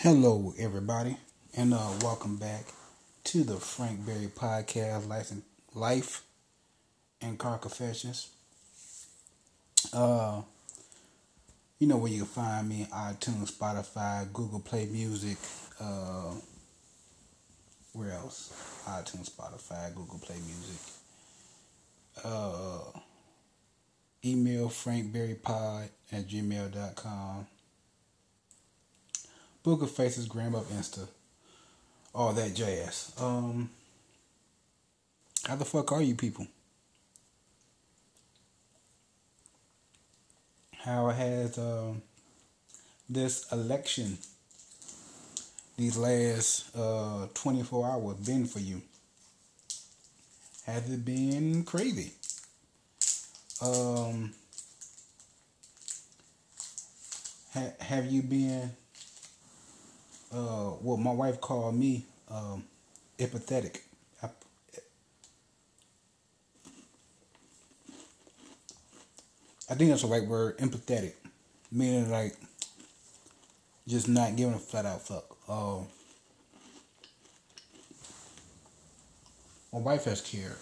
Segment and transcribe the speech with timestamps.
[0.00, 1.16] Hello, everybody,
[1.56, 2.66] and uh, welcome back
[3.24, 6.22] to the Frank Berry Podcast, Life and Life
[7.22, 8.28] and Car Confessions.
[9.94, 10.42] Uh,
[11.78, 15.38] you know where you can find me: iTunes, Spotify, Google Play Music.
[15.80, 16.34] Uh,
[17.94, 18.52] where else?
[18.86, 20.92] iTunes, Spotify, Google Play Music.
[22.22, 22.80] Uh,
[24.22, 27.46] email frankberrypod at gmail.com.
[29.66, 31.08] Book of Faces, Gram up Insta.
[32.14, 33.10] All that jazz.
[33.20, 33.68] Um,
[35.44, 36.46] how the fuck are you people?
[40.78, 41.94] How has uh,
[43.10, 44.18] this election,
[45.76, 48.82] these last uh, 24 hours been for you?
[50.64, 52.12] Has it been crazy?
[53.60, 54.32] Um,
[57.52, 58.70] ha- have you been
[60.32, 62.64] uh, what my wife called me um,
[63.18, 63.78] empathetic.
[64.22, 64.28] I,
[69.70, 71.14] I think that's the right word, empathetic,
[71.70, 72.36] meaning like
[73.86, 75.36] just not giving a flat out fuck.
[75.48, 75.78] Uh,
[79.72, 80.56] my wife has cared.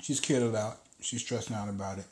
[0.00, 0.78] She's cared a lot.
[1.00, 2.06] She's stressing out about it.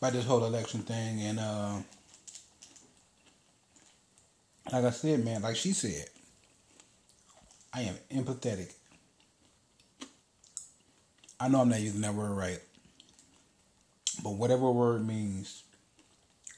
[0.00, 1.76] By this whole election thing and uh
[4.72, 6.06] like I said, man, like she said,
[7.72, 8.72] I am empathetic.
[11.38, 12.60] I know I'm not using that word right.
[14.22, 15.64] But whatever word means,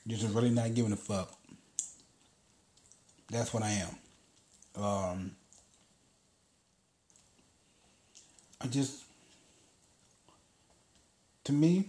[0.07, 1.33] just really not giving a fuck.
[3.31, 4.83] That's what I am.
[4.83, 5.31] Um,
[8.61, 9.03] I just,
[11.45, 11.87] to me,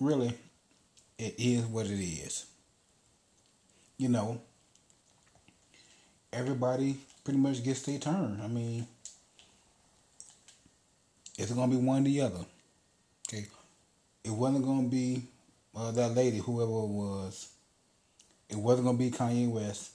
[0.00, 0.34] really,
[1.24, 2.44] it is what it is.
[3.96, 4.40] You know,
[6.32, 8.40] everybody pretty much gets their turn.
[8.42, 8.86] I mean,
[11.38, 12.44] it's gonna be one or the other.
[13.26, 13.46] Okay,
[14.22, 15.22] it wasn't gonna be
[15.74, 17.48] uh, that lady, whoever it was.
[18.50, 19.92] It wasn't gonna be Kanye West.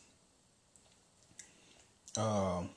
[2.18, 2.70] Um,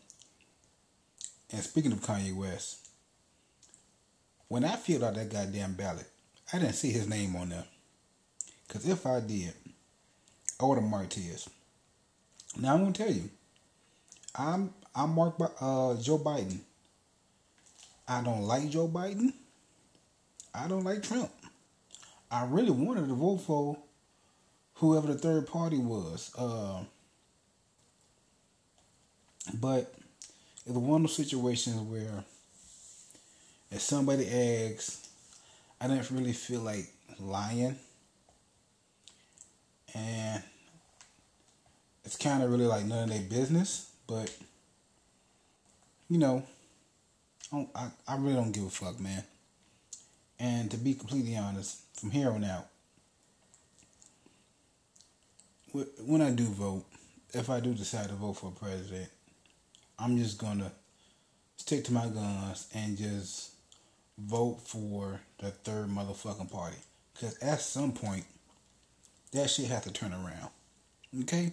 [1.50, 2.88] and speaking of Kanye West,
[4.49, 6.06] when I filled out that goddamn ballot,
[6.53, 7.65] I didn't see his name on there.
[8.72, 9.53] Cause if I did,
[10.59, 11.47] I would have marked his.
[12.59, 13.28] Now I'm gonna tell you,
[14.34, 16.60] I'm I'm marked by uh, Joe Biden.
[18.09, 19.34] I don't like Joe Biden.
[20.55, 21.31] I don't like Trump.
[22.31, 23.77] I really wanted to vote for
[24.77, 26.32] whoever the third party was.
[26.34, 26.84] Uh,
[29.53, 29.93] but
[30.65, 32.25] it's one of those situations where
[33.71, 35.09] if somebody asks,
[35.78, 36.87] I didn't really feel like
[37.21, 37.77] lying.
[39.94, 40.42] And
[42.04, 44.34] it's kind of really like none of their business, but
[46.08, 46.42] you know,
[47.53, 49.25] I, I, I really don't give a fuck, man.
[50.38, 52.66] And to be completely honest, from here on out,
[56.04, 56.84] when I do vote,
[57.32, 59.08] if I do decide to vote for a president,
[59.98, 60.72] I'm just gonna
[61.56, 63.52] stick to my guns and just
[64.19, 66.76] vote for the third motherfucking party.
[67.14, 68.25] Because at some point,
[69.32, 70.50] that shit has to turn around.
[71.22, 71.53] Okay?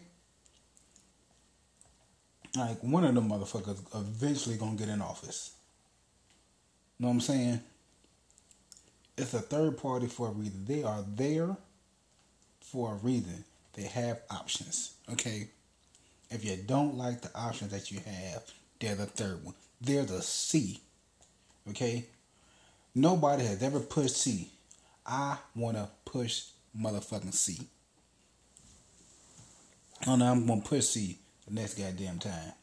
[2.56, 5.52] Like, one of them motherfuckers eventually gonna get in office.
[7.00, 7.62] Know what I'm saying?
[9.18, 10.66] It's a third party for a reason.
[10.66, 11.56] They are there
[12.62, 13.46] for a reason.
[13.74, 14.94] They have options.
[15.12, 15.50] Okay?
[16.30, 18.44] If you don't like the options that you have,
[18.80, 19.56] they're the third one.
[19.82, 20.82] They're the C.
[21.70, 22.06] Okay?
[22.96, 24.52] Nobody has ever pushed C.
[25.06, 26.46] I want to push
[26.78, 27.68] motherfucking C.
[30.08, 32.54] Oh no, I'm gonna push C the next goddamn time.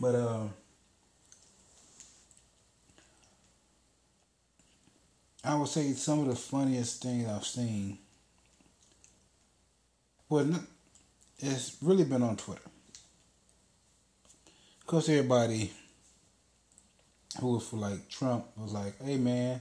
[0.00, 0.44] But uh,
[5.44, 7.98] I would say some of the funniest things I've seen.
[10.28, 10.46] Well,
[11.38, 12.60] it's really been on Twitter.
[14.86, 15.70] Cause everybody
[17.40, 19.60] who was for like Trump was like, "Hey man,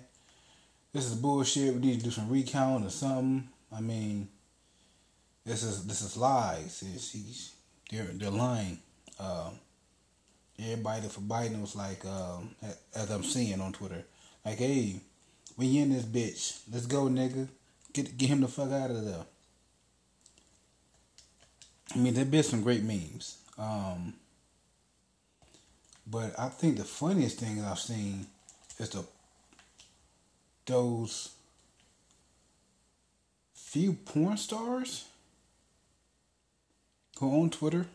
[0.98, 1.74] this is bullshit.
[1.74, 4.28] We need to do some recount or something." I mean,
[5.46, 6.84] this is this is lies.
[6.94, 7.56] It's, he's,
[7.92, 8.80] they're they're lying.
[9.20, 9.50] Uh,
[10.60, 12.56] everybody for Biden was like, um,
[12.96, 14.04] as I'm seeing on Twitter,
[14.46, 15.00] like, "Hey,
[15.58, 16.60] we in this bitch.
[16.72, 17.48] Let's go, nigga.
[17.94, 19.26] Get get him the fuck out of there."
[21.96, 23.38] I mean, there been some great memes.
[23.58, 24.14] Um,
[26.06, 28.28] but I think the funniest thing I've seen
[28.78, 29.04] is the
[30.68, 31.32] those
[33.54, 35.06] few porn stars
[37.20, 37.88] who own Twitter,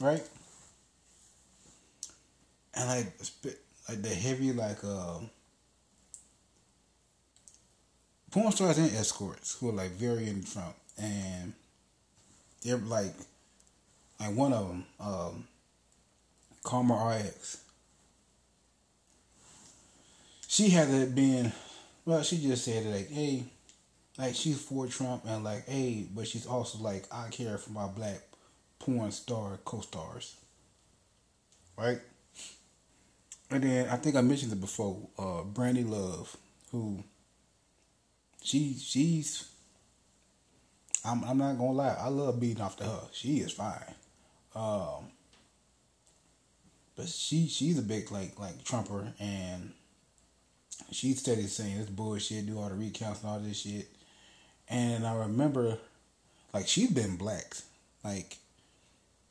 [0.00, 0.22] right?
[2.74, 3.06] And like,
[3.88, 5.18] like the heavy like uh,
[8.30, 11.52] porn stars and escorts who are like very in Trump, and
[12.62, 13.14] they're like,
[14.18, 15.44] like one of them, um,
[16.64, 17.58] Karma RX.
[20.48, 21.52] She had been,
[22.04, 23.44] well, she just said like, hey,
[24.18, 27.86] like she's for Trump and like, hey, but she's also like, I care for my
[27.86, 28.22] black
[28.78, 30.36] porn star co-stars,
[31.76, 32.00] right?
[33.50, 36.36] And then I think I mentioned it before, uh, Brandy Love,
[36.72, 37.04] who
[38.42, 39.48] she she's
[41.04, 43.02] I'm I'm not gonna lie, I love beating off to her.
[43.12, 43.94] She is fine.
[44.54, 45.10] Um
[46.96, 49.72] but she she's a big like like Trumper and
[50.90, 53.88] she's steady saying this bullshit, do all the recounts and all this shit.
[54.68, 55.78] And I remember
[56.52, 57.56] like she's been black.
[58.02, 58.36] Like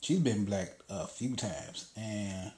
[0.01, 2.51] she's been black a few times and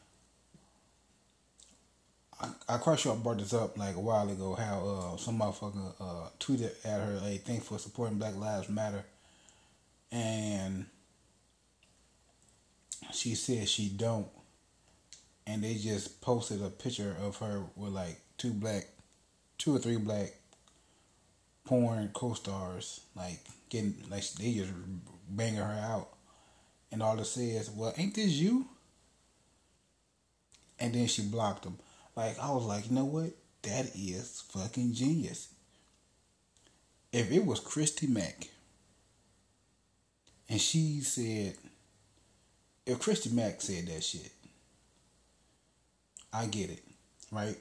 [2.39, 5.39] I, I quite sure I brought this up like a while ago how uh, some
[5.39, 9.05] motherfucker uh, tweeted at her, "Hey, thanks for supporting Black Lives Matter,"
[10.11, 10.85] and
[13.13, 14.27] she said she don't,
[15.47, 18.87] and they just posted a picture of her with like two black,
[19.57, 20.33] two or three black
[21.65, 23.39] porn co-stars, like
[23.69, 24.71] getting like they just
[25.29, 26.09] banging her out,
[26.91, 28.67] and all it says, "Well, ain't this you?"
[30.79, 31.77] And then she blocked them.
[32.15, 33.31] Like I was like, you know what?
[33.63, 35.49] That is fucking genius.
[37.11, 38.49] If it was Christy Mack
[40.49, 41.55] and she said,
[42.85, 44.31] if Christy Mack said that shit,
[46.31, 46.83] I get it,
[47.31, 47.55] right?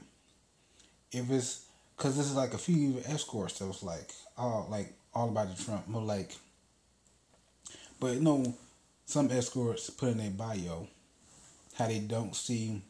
[1.14, 1.64] If it's
[1.96, 5.62] because this is like a few escorts that was like all like all about the
[5.62, 6.34] Trump, but like,
[8.00, 8.54] but you know,
[9.06, 10.88] some escorts put in their bio
[11.74, 12.80] how they don't see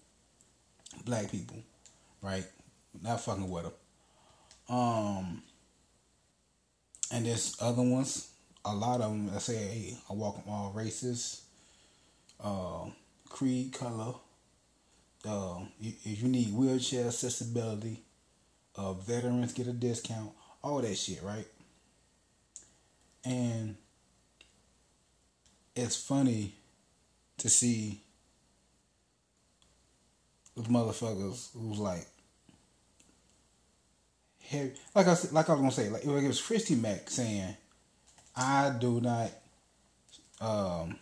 [1.05, 1.63] black people,
[2.23, 2.45] right?
[3.03, 3.73] Not fucking with them.
[4.69, 5.43] Um,
[7.11, 8.29] and there's other ones.
[8.65, 11.43] A lot of them that say, "Hey, I welcome all races,
[12.41, 12.87] uh,
[13.29, 14.15] creed, color.
[15.27, 18.03] Uh, if you need wheelchair accessibility,
[18.77, 20.31] uh, veterans get a discount.
[20.63, 21.47] All that shit, right?
[23.25, 23.77] And
[25.75, 26.55] it's funny
[27.39, 28.01] to see
[30.57, 32.07] with motherfuckers who's like
[34.47, 34.73] heavy.
[34.95, 37.57] Like I like I was gonna say, like it was Christy Mack saying,
[38.37, 39.31] "I do not,
[40.41, 40.99] um,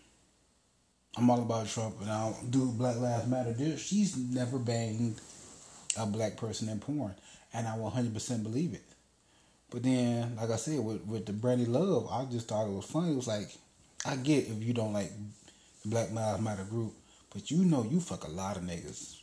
[1.16, 5.20] I'm all about Trump and I don't do Black Lives Matter." Dude, she's never banged
[5.96, 7.14] a black person in porn,
[7.52, 8.84] and I 100% believe it.
[9.70, 12.84] But then, like I said, with with the Brandy Love, I just thought it was
[12.84, 13.12] funny.
[13.12, 13.50] It was like,
[14.04, 15.10] I get if you don't like
[15.82, 16.92] the Black Lives Matter group,
[17.32, 19.22] but you know you fuck a lot of niggas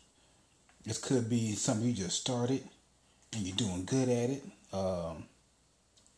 [0.85, 2.63] this could be something you just started
[3.33, 4.43] and you're doing good at it.
[4.73, 5.25] Um,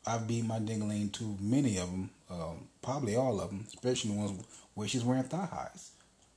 [0.05, 4.17] I've beat my dingling to many of them, um, probably all of them, especially the
[4.17, 4.43] ones
[4.73, 5.91] where she's wearing thigh highs,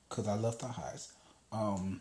[0.09, 1.13] because I love thigh highs.
[1.53, 2.01] Um,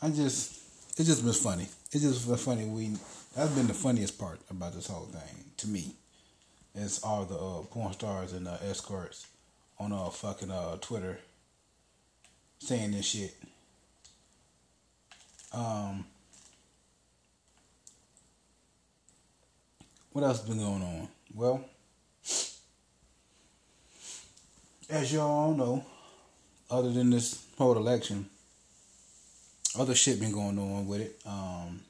[0.00, 0.60] I just,
[0.98, 1.66] it just been funny.
[1.92, 2.64] It just been funny.
[2.66, 2.90] We
[3.34, 5.94] that's been the funniest part about this whole thing to me.
[6.74, 9.26] It's all the uh, porn stars and uh, escorts
[9.78, 11.18] on uh fucking uh Twitter
[12.58, 13.34] saying this shit.
[15.52, 16.04] Um,
[20.12, 21.08] what else has been going on?
[21.34, 21.64] Well,
[24.90, 25.84] as y'all know,
[26.70, 28.28] other than this whole election,
[29.76, 31.20] other shit been going on with it.
[31.26, 31.80] Um,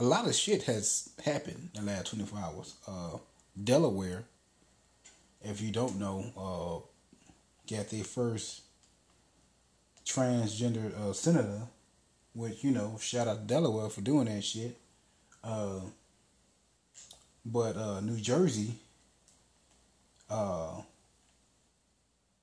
[0.00, 2.74] a lot of shit has happened in the last 24 hours.
[2.86, 3.18] Uh,
[3.62, 4.24] Delaware,
[5.42, 8.62] if you don't know, uh, got their first
[10.06, 11.62] transgender uh, senator,
[12.34, 14.76] which you know, shout out Delaware for doing that shit.
[15.42, 15.80] Uh,
[17.44, 18.74] but uh, New Jersey
[20.30, 20.80] uh,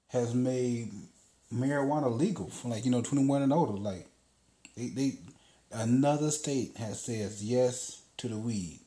[0.10, 0.92] has made
[1.54, 3.74] marijuana legal for like you know twenty one and older.
[3.74, 4.08] Like
[4.76, 5.14] they, they
[5.72, 8.80] another state has says yes to the weed,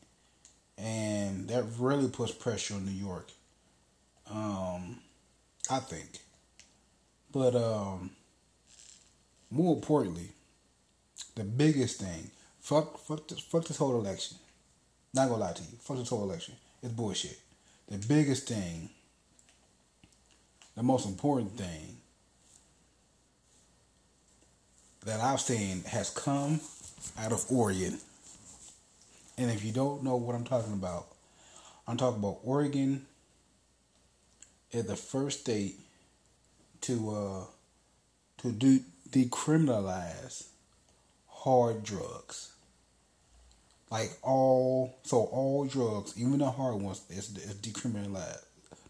[0.76, 3.30] and that really puts pressure on New York.
[4.30, 5.00] Um,
[5.70, 6.20] I think.
[7.32, 8.10] But um,
[9.50, 10.30] more importantly,
[11.34, 14.38] the biggest thing, fuck, fuck, this, fuck this whole election.
[15.14, 16.54] Not gonna lie to you, fuck this whole election.
[16.82, 17.38] It's bullshit.
[17.88, 18.90] The biggest thing,
[20.74, 21.98] the most important thing
[25.08, 26.60] that I've seen has come
[27.18, 27.98] out of Oregon.
[29.38, 31.06] And if you don't know what I'm talking about,
[31.86, 33.06] I'm talking about Oregon
[34.70, 35.76] is the first state
[36.82, 37.44] to uh,
[38.42, 40.48] to do decriminalize
[41.28, 42.52] hard drugs.
[43.90, 48.44] Like all, so all drugs, even the hard ones, is, is decriminalized.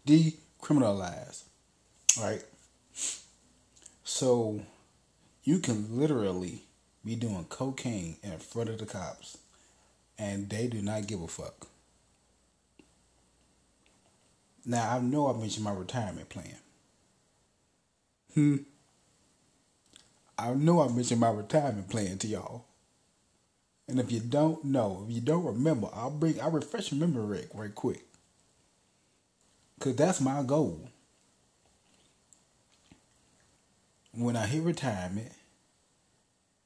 [0.05, 1.43] Decriminalized,
[2.19, 2.43] right?
[4.03, 4.59] So
[5.43, 6.63] you can literally
[7.03, 9.37] be doing cocaine in front of the cops,
[10.17, 11.67] and they do not give a fuck.
[14.65, 16.55] Now I know I mentioned my retirement plan.
[18.33, 18.57] Hmm.
[20.37, 22.65] I know I mentioned my retirement plan to y'all.
[23.87, 27.47] And if you don't know, if you don't remember, I'll bring I'll refresh your memory
[27.53, 28.05] right quick.
[29.79, 30.89] Cause that's my goal.
[34.11, 35.31] When I hit retirement,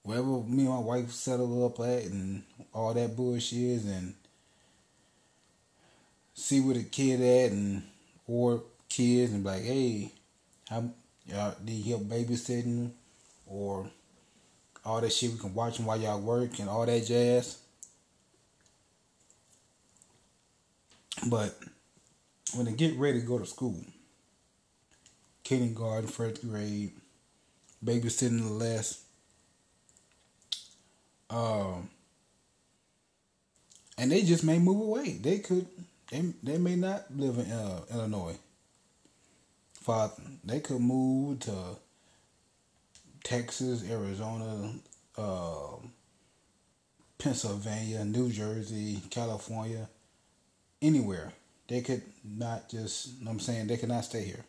[0.03, 4.13] wherever me and my wife settle up at and all that bullshit and
[6.33, 7.83] see where the kid at and
[8.27, 10.11] or kids and be like, hey,
[10.69, 10.89] how
[11.25, 12.91] y'all need help babysitting
[13.47, 13.89] or
[14.85, 17.59] all that shit we can watch them while y'all work and all that jazz.
[21.27, 21.57] But
[22.53, 23.79] when they get ready to go to school,
[25.43, 26.91] kindergarten, first grade,
[27.83, 29.03] babysitting less,
[31.29, 31.89] um,
[33.97, 35.17] and they just may move away.
[35.21, 35.67] They could,
[36.09, 38.37] they they may not live in uh, Illinois.
[39.73, 40.13] Father,
[40.45, 41.53] they could move to
[43.23, 44.73] Texas, Arizona,
[45.17, 45.75] uh,
[47.17, 49.89] Pennsylvania, New Jersey, California,
[50.81, 51.33] anywhere.
[51.67, 54.43] They could not just, you know I'm saying, they could not stay here.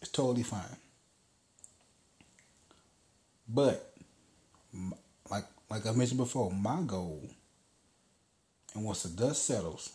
[0.00, 0.76] It's totally fine.
[3.48, 3.94] But,
[5.30, 7.22] like like I mentioned before, my goal,
[8.74, 9.92] and once the dust settles,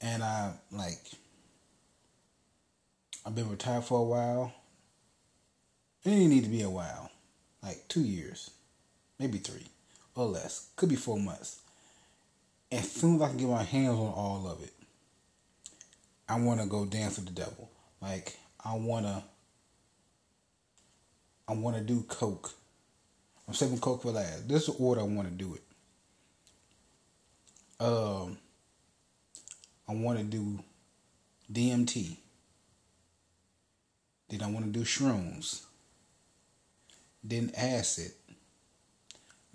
[0.00, 1.00] and I like
[3.24, 4.52] I've been retired for a while.
[6.04, 7.10] It didn't need to be a while,
[7.62, 8.50] like two years,
[9.18, 9.66] maybe three
[10.14, 10.70] or less.
[10.76, 11.60] Could be four months.
[12.70, 14.72] As soon as I can get my hands on all of it,
[16.28, 17.70] I want to go dance with the devil.
[18.00, 19.24] Like I wanna,
[21.48, 22.52] I want to do coke.
[23.46, 24.46] I'm saving coke for last.
[24.46, 25.62] This is the order I want to do it.
[27.80, 28.36] Um,
[29.88, 30.58] I want to do
[31.50, 32.16] DMT.
[34.28, 35.62] Then I want to do shrooms.
[37.24, 38.12] Then acid.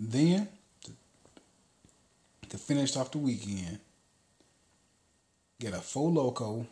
[0.00, 0.48] Then,
[2.48, 3.78] to finish off the weekend,
[5.60, 6.66] get a Four Loko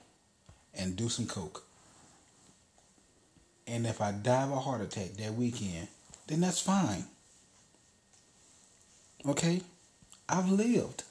[0.75, 1.65] and do some coke.
[3.67, 5.89] And if I die of a heart attack that weekend,
[6.27, 7.05] then that's fine.
[9.27, 9.63] Okay?
[10.29, 11.05] I've lived.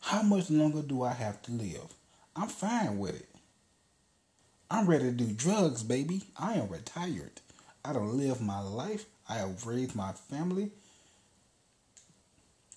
[0.00, 1.92] How much longer do I have to live?
[2.34, 3.28] I'm fine with it.
[4.70, 6.22] I'm ready to do drugs, baby.
[6.36, 7.40] I am retired.
[7.84, 9.06] I don't live my life.
[9.28, 10.70] I have raised my family.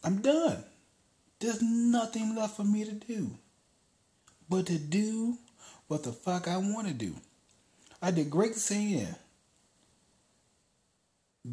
[0.03, 0.63] I'm done.
[1.39, 3.31] There's nothing left for me to do
[4.49, 5.37] but to do
[5.87, 7.15] what the fuck I want to do.
[8.01, 9.15] I did great saying,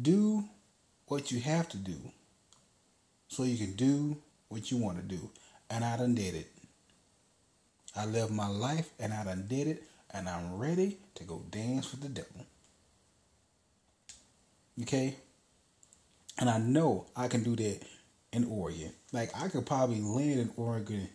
[0.01, 0.45] do
[1.07, 1.97] what you have to do
[3.27, 4.17] so you can do
[4.49, 5.29] what you want to do.
[5.69, 6.47] And I done did it.
[7.95, 11.91] I lived my life and I done did it and I'm ready to go dance
[11.91, 12.45] with the devil.
[14.81, 15.15] Okay?
[16.39, 17.79] And I know I can do that
[18.31, 18.93] in Oregon.
[19.11, 21.09] Like I could probably land in Oregon,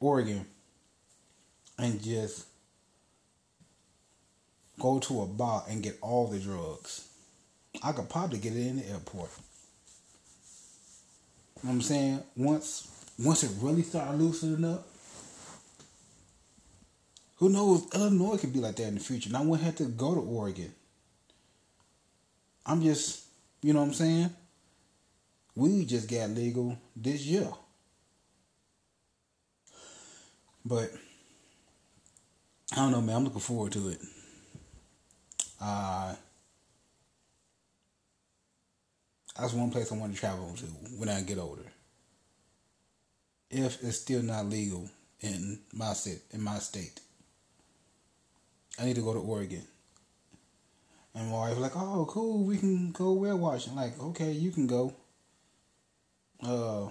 [0.00, 0.46] Oregon,
[1.78, 2.46] and just
[4.78, 7.08] go to a bar and get all the drugs.
[7.82, 9.30] I could probably get it in the airport.
[11.56, 12.22] You know what I'm saying?
[12.36, 14.86] Once once it really started loosening up,
[17.36, 17.86] who knows?
[17.94, 19.28] Illinois could be like that in the future.
[19.28, 20.72] And I wouldn't have to go to Oregon.
[22.64, 23.24] I'm just,
[23.62, 24.30] you know what I'm saying?
[25.54, 27.48] We just got legal this year.
[30.64, 30.90] But
[32.72, 33.16] I don't know, man.
[33.16, 34.00] I'm looking forward to it.
[35.60, 36.14] Uh,
[39.38, 40.64] that's one place I want to travel to
[40.98, 41.62] when I get older.
[43.50, 44.88] If it's still not legal
[45.20, 47.00] in my state, in my state.
[48.78, 49.62] I need to go to Oregon.
[51.14, 53.74] And my wife like, oh, cool, we can go whale watching.
[53.74, 54.92] Like, okay, you can go.
[56.42, 56.88] Uh,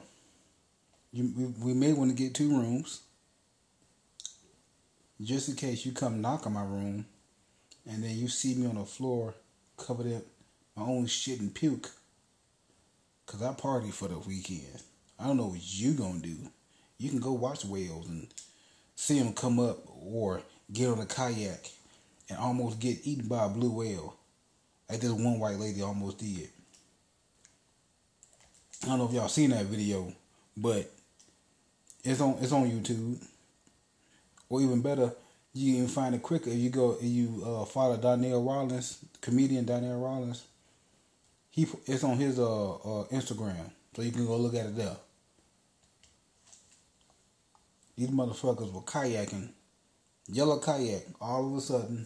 [1.13, 3.01] you, we, we may want to get two rooms.
[5.22, 7.05] Just in case you come knock on my room
[7.88, 9.34] and then you see me on the floor
[9.77, 10.22] covered in
[10.75, 11.89] my own shit and puke.
[13.25, 14.82] Cause I party for the weekend.
[15.20, 16.36] I don't know what you gonna do.
[16.98, 18.27] You can go watch whales and
[18.96, 21.72] see them come up or get on a kayak
[22.30, 24.15] and almost get eaten by a blue whale.
[24.89, 26.50] Like this one white lady almost did.
[28.84, 30.13] I don't know if y'all seen that video,
[30.56, 30.92] but
[32.04, 33.24] it's on it's on YouTube.
[34.48, 35.12] Or even better,
[35.56, 39.64] you can find it quicker if you go if you uh, follow Donnell Rawlings, comedian
[39.64, 40.44] Donnell Rawlings.
[41.50, 44.98] He it's on his uh, uh, Instagram, so you can go look at it there.
[47.98, 49.48] These motherfuckers were kayaking,
[50.28, 51.04] yellow kayak.
[51.22, 52.06] All of a sudden,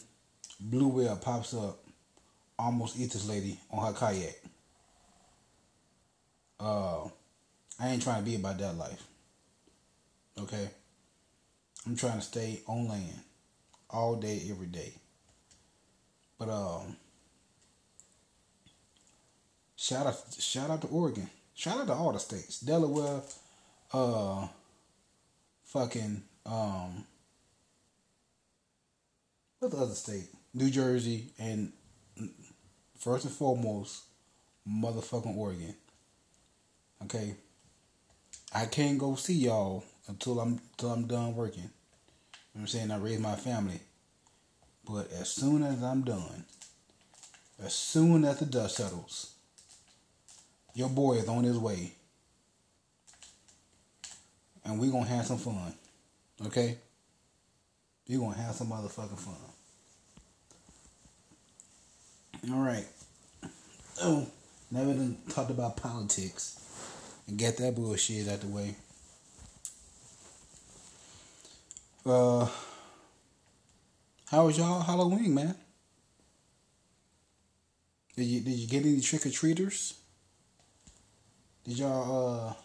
[0.60, 1.79] blue whale pops up,
[2.60, 4.36] almost eats this lady on her kayak.
[6.60, 7.06] Uh,
[7.79, 9.01] I ain't trying to be about that life.
[10.39, 10.70] Okay,
[11.88, 13.22] I'm trying to stay on land
[13.89, 14.93] all day, every day.
[16.38, 16.98] But um,
[19.75, 21.29] shout out, shout out to Oregon.
[21.53, 22.60] Shout out to all the states.
[22.62, 23.22] Delaware,
[23.93, 24.48] uh,
[25.65, 27.05] fucking um,
[29.60, 30.27] what the other state?
[30.53, 31.74] New Jersey, and
[32.98, 34.03] first and foremost,
[34.67, 35.75] motherfucking Oregon.
[37.03, 37.36] Okay,
[38.53, 41.69] I can't go see y'all until I'm until I'm done working.
[42.53, 42.91] You know I'm saying?
[42.91, 43.79] I raise my family.
[44.86, 46.46] But as soon as I'm done,
[47.63, 49.34] as soon as the dust settles,
[50.74, 51.94] your boy is on his way.
[54.65, 55.74] And we're gonna have some fun.
[56.46, 56.77] Okay?
[58.08, 59.36] We're gonna have some motherfucking fun.
[62.51, 62.88] Alright.
[64.01, 64.25] Oh,
[64.72, 66.60] now we done talked about politics
[67.27, 68.75] and get that bullshit out the way.
[72.09, 72.47] Uh,
[74.31, 75.53] how was y'all Halloween, man?
[78.15, 79.93] Did you did you get any trick or treaters?
[81.65, 82.55] Did y'all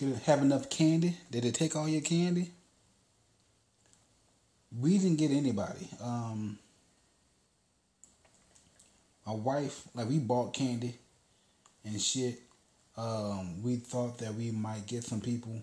[0.00, 1.18] uh have enough candy?
[1.30, 2.50] Did it take all your candy?
[4.76, 5.88] We didn't get anybody.
[6.02, 6.58] Um,
[9.24, 10.96] my wife, like we bought candy
[11.84, 12.40] and shit.
[12.96, 15.62] Um, we thought that we might get some people.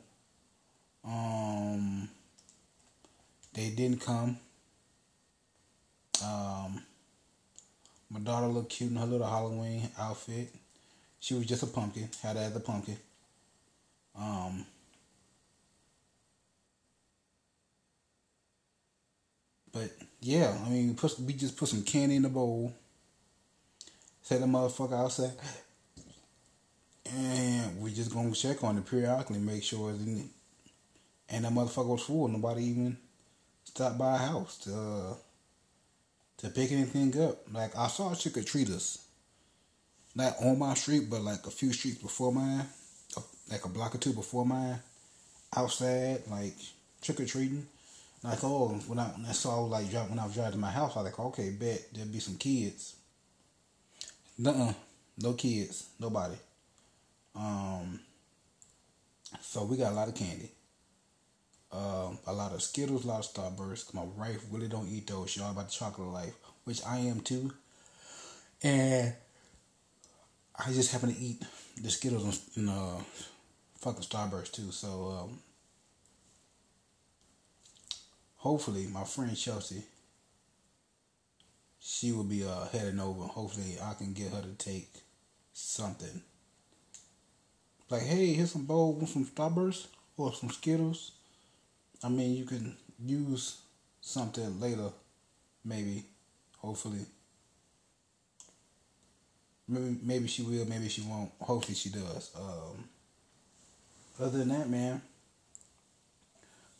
[1.08, 2.10] Um,
[3.54, 4.38] they didn't come.
[6.24, 6.82] Um,
[8.10, 10.50] my daughter looked cute in her little Halloween outfit.
[11.20, 12.98] She was just a pumpkin, had her as a pumpkin.
[14.18, 14.66] Um,
[19.74, 19.92] but
[20.22, 22.74] yeah, I mean, we, put, we just put some candy in the bowl.
[24.22, 25.34] Set the motherfucker outside
[27.06, 30.26] and we just gonna check on it periodically, make sure it.
[31.30, 32.28] And that motherfucker was full.
[32.28, 32.98] Nobody even
[33.64, 35.14] stopped by a house to uh,
[36.38, 37.38] to pick anything up.
[37.52, 39.06] Like I saw trick or treaters,
[40.14, 42.66] not on my street, but like a few streets before mine,
[43.50, 44.80] like a block or two before mine,
[45.56, 46.56] outside, like
[47.02, 47.66] trick or treating.
[48.24, 50.96] Like oh, when I when I saw like when I was driving to my house,
[50.96, 52.96] I was like, okay, bet there'll be some kids.
[54.38, 54.74] Nuh-uh,
[55.20, 56.36] no kids, nobody.
[57.36, 58.00] Um,
[59.42, 60.52] so we got a lot of candy.
[61.76, 63.94] Um, a lot of Skittles, a lot of Starburst.
[63.94, 65.30] My wife really don't eat those.
[65.30, 66.34] She all about the chocolate life,
[66.64, 67.52] which I am too.
[68.64, 69.14] And
[70.58, 71.42] I just happen to eat
[71.82, 72.98] the Skittles and uh,
[73.80, 74.72] fucking Starburst too.
[74.72, 75.40] So um,
[78.38, 79.84] hopefully, my friend Chelsea,
[81.80, 83.24] she will be uh, heading over.
[83.24, 84.90] Hopefully, I can get her to take
[85.52, 86.22] something
[87.90, 91.12] like, hey, here's some bowl some Starburst or some Skittles.
[92.06, 93.62] I mean, you can use
[94.00, 94.90] something later,
[95.64, 96.06] maybe,
[96.60, 97.04] hopefully.
[99.68, 101.32] Maybe, maybe she will, maybe she won't.
[101.42, 102.30] Hopefully she does.
[102.40, 102.88] Um,
[104.20, 105.02] other than that, man,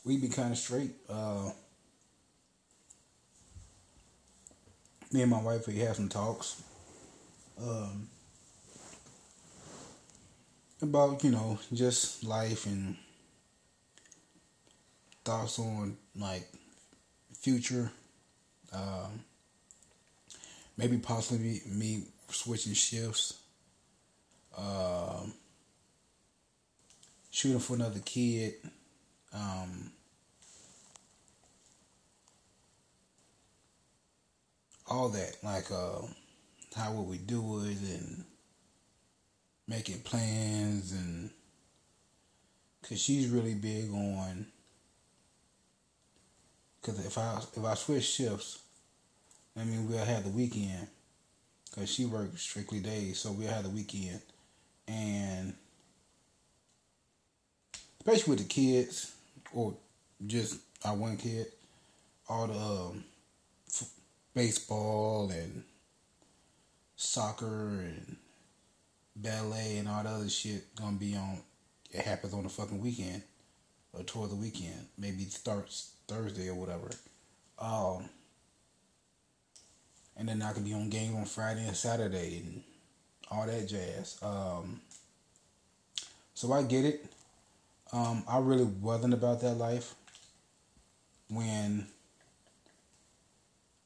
[0.04, 0.92] we be kind of straight.
[1.10, 1.50] Uh,
[5.12, 6.62] me and my wife, we have some talks.
[7.60, 8.10] Um,
[10.84, 12.96] about you know just life and
[15.26, 16.48] thoughts on like
[17.34, 17.92] future
[18.72, 19.24] um,
[20.78, 23.42] maybe possibly me switching shifts
[24.56, 25.34] um,
[27.32, 28.54] shooting for another kid
[29.34, 29.92] um,
[34.88, 36.02] all that like uh,
[36.76, 38.24] how would we do it and
[39.68, 41.32] making plans and
[42.82, 44.46] because she's really big on
[46.86, 48.60] because if I if I switch shifts,
[49.58, 50.88] I mean we'll have the weekend
[51.70, 54.22] because she works strictly days, so we'll have the weekend,
[54.88, 55.54] and
[58.00, 59.14] especially with the kids
[59.54, 59.74] or
[60.28, 61.48] just our one kid,
[62.30, 63.04] all the um,
[63.68, 63.90] f-
[64.34, 65.64] baseball and
[66.96, 68.16] soccer and
[69.16, 71.40] ballet and all the other shit gonna be on.
[71.92, 73.24] It happens on the fucking weekend
[73.94, 74.88] or toward the weekend.
[74.98, 76.90] Maybe starts Thursday or whatever.
[77.60, 78.10] Um,
[80.18, 82.64] and then I could be on game on Friday and Saturday and
[83.30, 84.18] all that jazz.
[84.22, 84.82] Um,
[86.34, 87.06] so I get it.
[87.92, 89.96] Um, I really wasn't about that life
[91.30, 91.88] when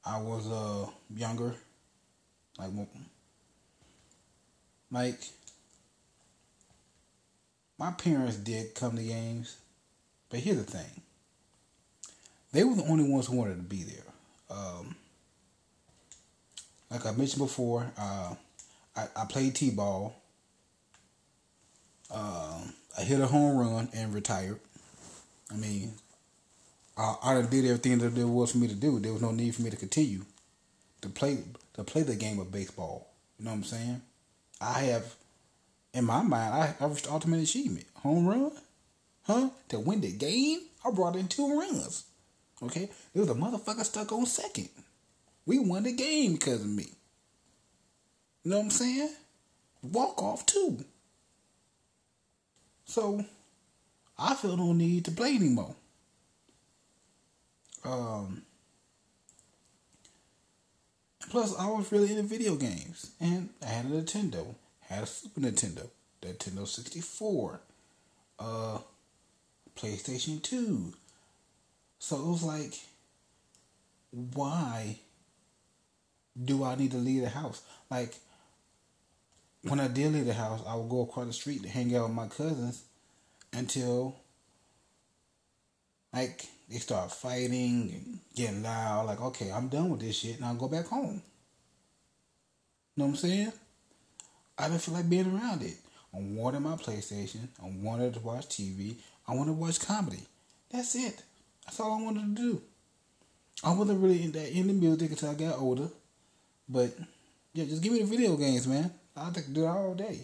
[0.06, 1.56] I was uh younger.
[2.58, 2.72] Like,
[4.92, 5.20] like
[7.78, 9.58] my parents did come to games,
[10.30, 11.02] but here's the thing:
[12.52, 14.04] they were the only ones who wanted to be there.
[14.50, 14.96] Um,
[16.90, 18.34] like I mentioned before, uh,
[18.96, 20.16] I, I played t-ball.
[22.14, 24.60] Um, I hit a home run and retired.
[25.52, 25.94] I mean,
[26.98, 29.00] I, I did everything that there was for me to do.
[29.00, 30.26] There was no need for me to continue
[31.02, 31.38] to play
[31.76, 33.08] to play the game of baseball.
[33.38, 34.02] You know what I'm saying?
[34.60, 35.16] I have,
[35.94, 37.86] in my mind, I, I reached ultimate achievement.
[37.98, 38.52] Home run,
[39.24, 39.50] huh?
[39.70, 42.06] To win the game, I brought in two runs.
[42.62, 44.70] Okay, there was a motherfucker stuck on second.
[45.46, 46.88] We won the game because of me.
[48.44, 49.10] You know what I'm saying?
[49.82, 50.84] Walk off too.
[52.86, 53.24] So
[54.18, 55.76] I feel no need to play anymore.
[57.86, 58.42] Um,
[61.30, 65.40] plus, I was really into video games, and I had a Nintendo, had a Super
[65.40, 65.88] Nintendo,
[66.22, 67.62] Nintendo 64,
[68.40, 68.80] uh,
[69.78, 70.94] PlayStation 2.
[72.00, 72.74] So it was like,
[74.12, 74.98] why
[76.42, 77.62] do I need to leave the house?
[77.92, 78.16] Like,
[79.64, 82.08] when I did leave the house, I would go across the street to hang out
[82.08, 82.84] with my cousins
[83.52, 84.16] until,
[86.14, 89.08] like, they start fighting and getting loud.
[89.08, 91.22] Like, okay, I'm done with this shit, and I'll go back home.
[92.96, 93.54] You Know what I'm saying?
[94.58, 95.76] I didn't feel like being around it.
[96.14, 97.48] I wanted my PlayStation.
[97.62, 98.96] I wanted to watch TV.
[99.28, 100.24] I wanted to watch comedy.
[100.72, 101.22] That's it.
[101.70, 102.62] That's all I wanted to do.
[103.64, 105.88] I wasn't really in that into music until I got older.
[106.68, 106.98] But
[107.54, 108.90] yeah, just give me the video games, man.
[109.16, 110.22] I could do it all day.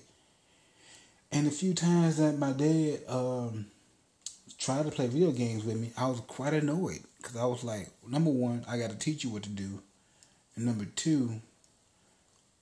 [1.31, 3.67] And a few times that my dad um,
[4.57, 7.89] tried to play video games with me, I was quite annoyed because I was like,
[8.07, 9.83] number one, I got to teach you what to do,
[10.55, 11.41] and number two,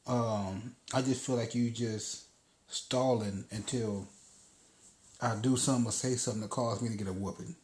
[0.07, 2.25] um, I just feel like you just
[2.67, 4.09] stalling until
[5.21, 7.55] I do something or say something that cause me to get a whooping.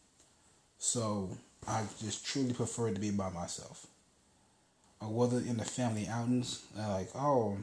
[0.80, 1.30] So
[1.68, 3.86] I just truly prefer to be by myself.
[5.02, 7.58] Or whether in the family outings, like, oh,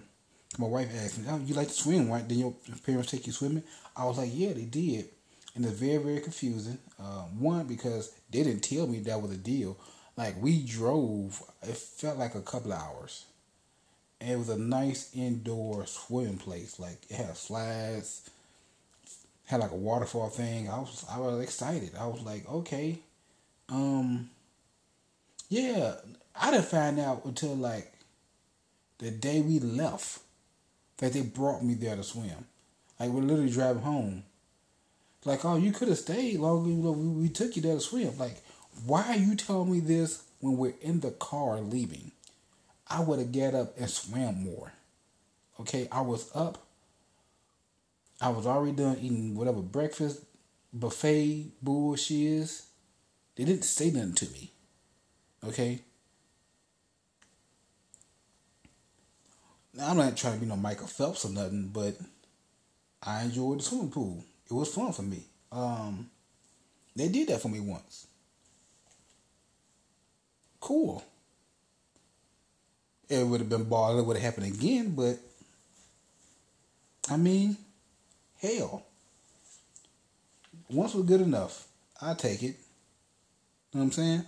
[0.59, 2.27] my wife asked me, oh, you like to swim, right?
[2.27, 3.65] Did your parents take you swimming?
[3.97, 5.07] I was like, yeah, they did.
[5.55, 6.79] And it's very, very confusing.
[7.01, 9.77] Uh, one, because they didn't tell me that was a deal.
[10.17, 13.27] Like, we drove, it felt like a couple of hours.
[14.21, 16.79] And it was a nice indoor swimming place.
[16.79, 18.31] Like, it had slides,
[19.47, 20.71] had like a waterfall thing.
[20.71, 21.91] I was, I was excited.
[21.99, 22.99] I was like, okay,
[23.69, 24.31] um,
[25.49, 25.95] yeah.
[26.39, 27.93] I didn't find out until like
[28.99, 30.21] the day we left
[30.99, 32.47] that they brought me there to swim.
[32.99, 34.25] Like, we're literally driving home.
[35.25, 36.71] Like, oh, you could have stayed longer.
[36.71, 38.17] You know, we, we took you there to swim.
[38.17, 38.37] Like,
[38.85, 42.13] why are you telling me this when we're in the car leaving?
[42.89, 44.73] I would have get up and swam more.
[45.61, 46.59] Okay, I was up.
[48.21, 50.23] I was already done eating whatever breakfast
[50.73, 52.66] buffet bullshit is.
[53.37, 54.51] They didn't say nothing to me.
[55.45, 55.81] Okay.
[59.75, 61.97] Now, I'm not trying to be no Michael Phelps or nothing, but
[63.03, 65.25] I enjoyed the swimming pool it was fun for me.
[65.51, 66.09] Um,
[66.95, 68.07] they did that for me once.
[70.61, 71.03] Cool.
[73.09, 73.99] It would have been ball.
[73.99, 75.19] It would have happened again, but
[77.11, 77.57] I mean,
[78.41, 78.85] hell.
[80.69, 81.67] Once was good enough.
[82.01, 82.57] I take it.
[83.77, 84.25] Know what I'm saying?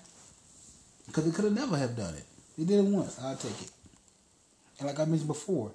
[1.06, 2.24] Because they could have never have done it.
[2.58, 3.18] They did it once.
[3.18, 3.70] I'll take it.
[4.78, 5.72] And like I mentioned before,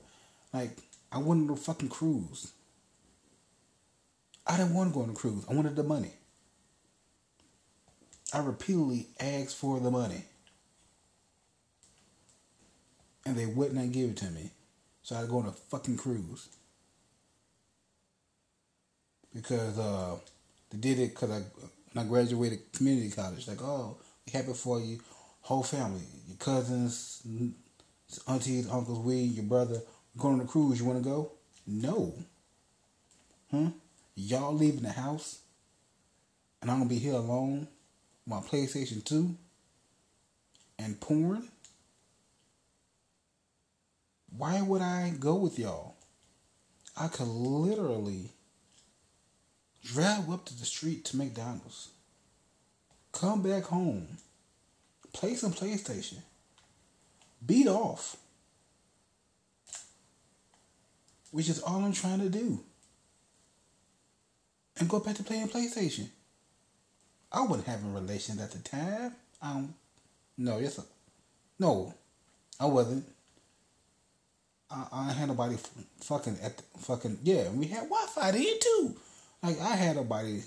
[0.54, 0.78] like
[1.12, 2.52] I wanted a fucking cruise.
[4.46, 5.44] I didn't want to go on a cruise.
[5.50, 6.12] I wanted the money.
[8.32, 10.24] I repeatedly asked for the money.
[13.26, 14.52] And they would not give it to me.
[15.02, 16.48] So I had to go on a fucking cruise.
[19.34, 20.18] Because uh,
[20.70, 21.42] they did it because I,
[21.94, 23.48] when I graduated community college.
[23.48, 25.00] Like, oh, we happy for you,
[25.42, 27.22] whole family, your cousins,
[28.28, 29.82] aunties, uncles, we, your brother,
[30.18, 30.80] going on a cruise.
[30.80, 31.32] You want to go?
[31.68, 32.14] No.
[33.52, 33.70] Huh?
[34.16, 35.40] Y'all leaving the house,
[36.62, 37.68] and I'm gonna be here alone.
[38.26, 39.36] My PlayStation Two
[40.80, 41.50] and porn.
[44.36, 45.96] Why would I go with y'all?
[46.96, 48.32] I could literally
[49.84, 51.90] drive up to the street to McDonald's,
[53.12, 54.08] come back home,
[55.12, 56.20] play some PlayStation,
[57.46, 58.18] beat off,
[61.32, 62.60] which is all I'm trying to do,
[64.80, 66.08] and go back to playing PlayStation.
[67.32, 69.14] I wasn't having relations at the time.
[69.42, 69.74] Um,
[70.38, 70.80] no, yes,
[71.60, 71.94] no,
[72.60, 73.06] I wasn't.
[74.70, 75.58] I, I had nobody
[76.02, 77.50] fucking at the, fucking yeah.
[77.50, 78.96] We had Wi Fi then too.
[79.44, 80.42] Like I had nobody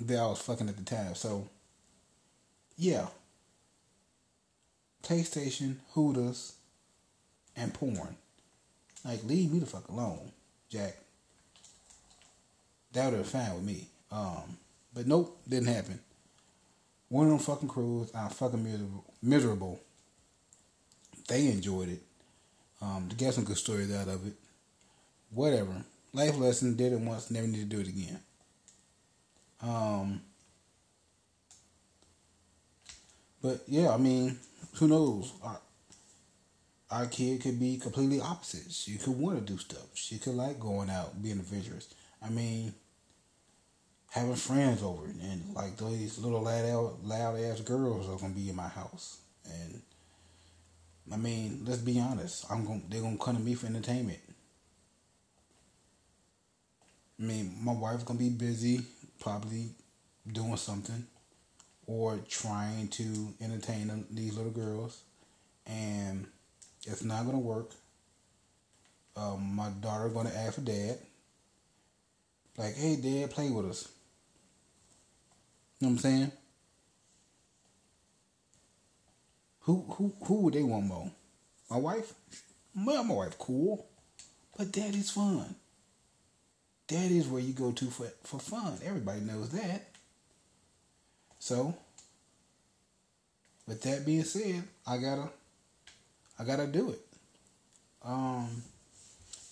[0.00, 1.14] that I was fucking at the time.
[1.14, 1.46] So
[2.78, 3.06] yeah,
[5.02, 6.54] PlayStation, Hooters,
[7.54, 8.16] and porn.
[9.04, 10.32] Like leave me the fuck alone,
[10.70, 10.96] Jack.
[12.94, 13.86] That would have been fine with me.
[14.10, 14.56] Um,
[14.94, 16.00] but nope, didn't happen.
[17.10, 19.04] One of them fucking cruise, I'm fucking miserable.
[19.22, 19.80] miserable.
[21.28, 22.02] They enjoyed it.
[22.80, 24.32] Um, to get some good stories out of it.
[25.30, 25.84] Whatever.
[26.14, 28.20] Life lesson, did it once, never need to do it again.
[29.62, 30.20] Um,
[33.42, 34.38] but yeah, I mean,
[34.74, 35.32] who knows?
[35.42, 35.60] Our,
[36.90, 38.72] our kid could be completely opposite.
[38.72, 39.86] She could want to do stuff.
[39.94, 41.92] She could like going out, being adventurous.
[42.24, 42.72] I mean,
[44.10, 48.56] having friends over, and like these little loud, loud ass girls are gonna be in
[48.56, 49.82] my house, and
[51.12, 52.44] I mean, let's be honest.
[52.50, 52.82] I'm going.
[52.88, 54.20] They're gonna come to me for entertainment.
[57.20, 58.82] I mean, my wife's gonna be busy,
[59.20, 59.70] probably
[60.30, 61.06] doing something,
[61.86, 65.02] or trying to entertain them, these little girls,
[65.66, 66.26] and
[66.86, 67.70] it's not gonna work.
[69.16, 70.98] Um, my daughter gonna ask for dad.
[72.56, 73.88] Like, hey, dad, play with us.
[75.80, 76.32] You know what I'm saying?
[79.60, 81.10] Who who who would they want more?
[81.70, 82.14] My wife?
[82.74, 83.86] Well, my wife cool,
[84.56, 85.54] but daddy's fun.
[86.88, 88.78] Daddy's where you go to for for fun.
[88.84, 89.88] Everybody knows that.
[91.38, 91.74] So,
[93.66, 95.28] with that being said, I gotta
[96.38, 97.00] I gotta do it.
[98.04, 98.62] Um,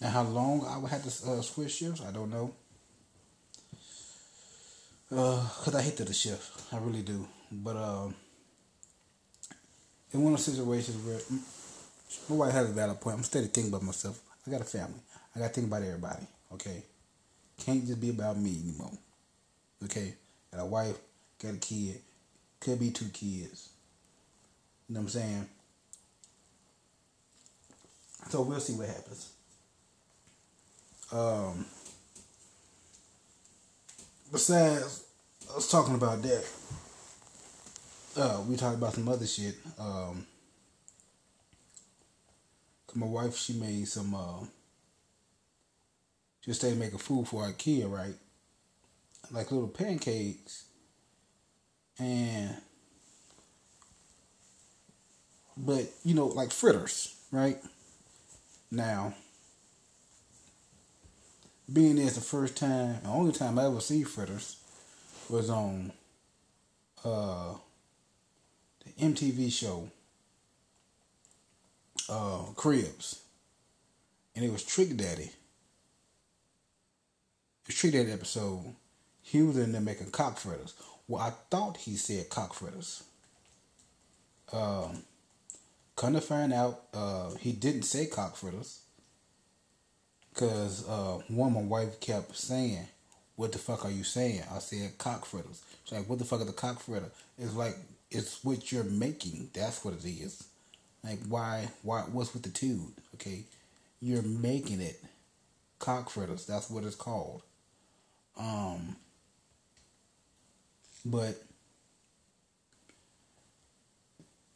[0.01, 2.53] and how long I would have to uh, switch shifts, I don't know.
[5.11, 7.29] Uh, cause I hate the shift, I really do.
[7.53, 8.15] But um.
[10.13, 11.21] In one of those situations where
[12.39, 13.17] wife has a valid point.
[13.17, 14.21] I'm steady thinking about myself.
[14.47, 15.01] I got a family.
[15.35, 16.27] I got to think about everybody.
[16.55, 16.83] Okay,
[17.59, 18.93] can't just be about me anymore.
[19.85, 20.15] Okay,
[20.53, 20.97] got a wife,
[21.43, 22.01] got a kid,
[22.61, 23.71] could be two kids.
[24.89, 25.49] You know what I'm saying?
[28.29, 29.33] So we'll see what happens.
[31.13, 31.67] Um.
[34.33, 35.05] Besides,
[35.51, 36.45] I was talking about that
[38.17, 39.57] uh, we talked about some other shit.
[39.79, 40.27] Um,
[42.95, 44.45] my wife, she made some, uh,
[46.47, 48.15] she stayed making food for our kid, right?
[49.33, 50.65] Like little pancakes.
[51.99, 52.55] And,
[55.57, 57.59] but, you know, like fritters, right?
[58.71, 59.15] Now,
[61.73, 64.57] being there the first time, the only time I ever see fritters
[65.29, 65.91] was on,
[67.05, 67.55] uh,
[68.85, 69.91] the MTV show,
[72.09, 73.23] uh, Cribs,
[74.37, 75.33] and it was Trick Daddy.
[77.69, 78.75] Trick Daddy episode.
[79.23, 80.75] He was in there making cock fritters.
[81.09, 83.03] Well, I thought he said cock fritters.
[84.53, 85.03] Um,
[85.97, 88.81] come to find out, uh, he didn't say cock fritters.
[90.35, 92.87] Cause uh, one my wife kept saying,
[93.37, 95.65] "What the fuck are you saying?" I said cock fritters.
[95.85, 97.77] She's like, "What the fuck is the cock fritter?" It's like
[98.11, 99.49] it's what you're making.
[99.55, 100.45] That's what it is.
[101.03, 102.93] Like why why what's with the tune?
[103.15, 103.45] Okay.
[104.01, 105.03] You're making it.
[105.79, 107.43] Cock fritters, that's what it's called.
[108.37, 108.97] Um
[111.05, 111.37] but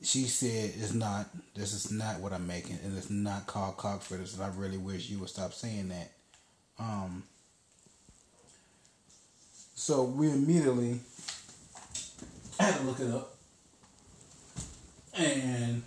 [0.03, 4.03] she said it's not this is not what I'm making and it's not called cock
[4.03, 6.11] fritters and I really wish you would stop saying that.
[6.79, 7.23] Um
[9.75, 11.01] so we immediately
[12.61, 13.35] had to look it up.
[15.15, 15.83] And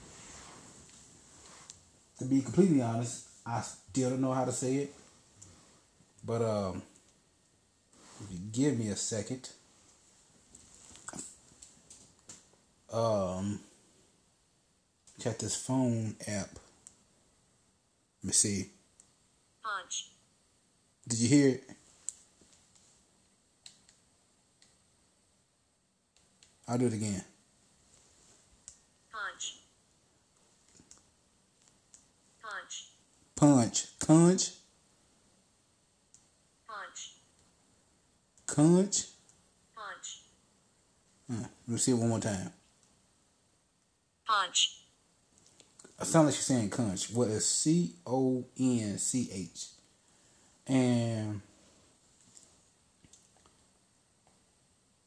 [2.17, 4.95] to be completely honest, I still don't know how to say it.
[6.25, 6.81] But um,
[8.51, 9.49] give me a second,
[12.91, 13.59] um,
[15.23, 16.49] got this phone app
[18.21, 18.69] Let me see.
[19.63, 20.11] Punch.
[21.07, 21.63] Did you hear it?
[26.67, 27.23] I'll do it again.
[29.11, 29.59] Punch.
[32.41, 32.87] Punch.
[33.35, 33.99] Punch.
[33.99, 34.51] Punch.
[38.53, 39.05] Conch.
[39.75, 40.21] Punch.
[41.27, 42.51] Uh, let me see it one more time.
[44.27, 44.83] Punch.
[45.99, 47.09] It sounds like she's saying conch.
[47.11, 49.65] What is C O N C H?
[50.67, 51.41] And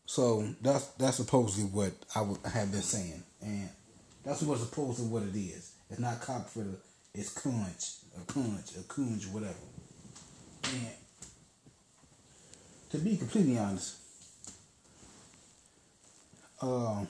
[0.07, 3.69] so that's that's supposedly what I would have been saying, and
[4.25, 5.75] that's what supposedly what it is.
[5.89, 6.77] It's not cop for the.
[7.15, 9.55] It's conch, a conch, a conch, whatever.
[10.65, 10.89] And
[12.91, 13.97] to be completely honest,
[16.63, 17.09] um,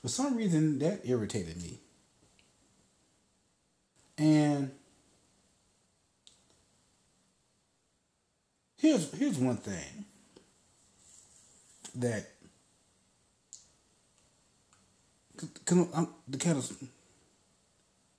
[0.00, 1.78] for some reason that irritated me.
[4.18, 4.70] And
[8.78, 10.04] here's here's one thing
[11.96, 12.26] that
[15.64, 16.72] can I'm the kind of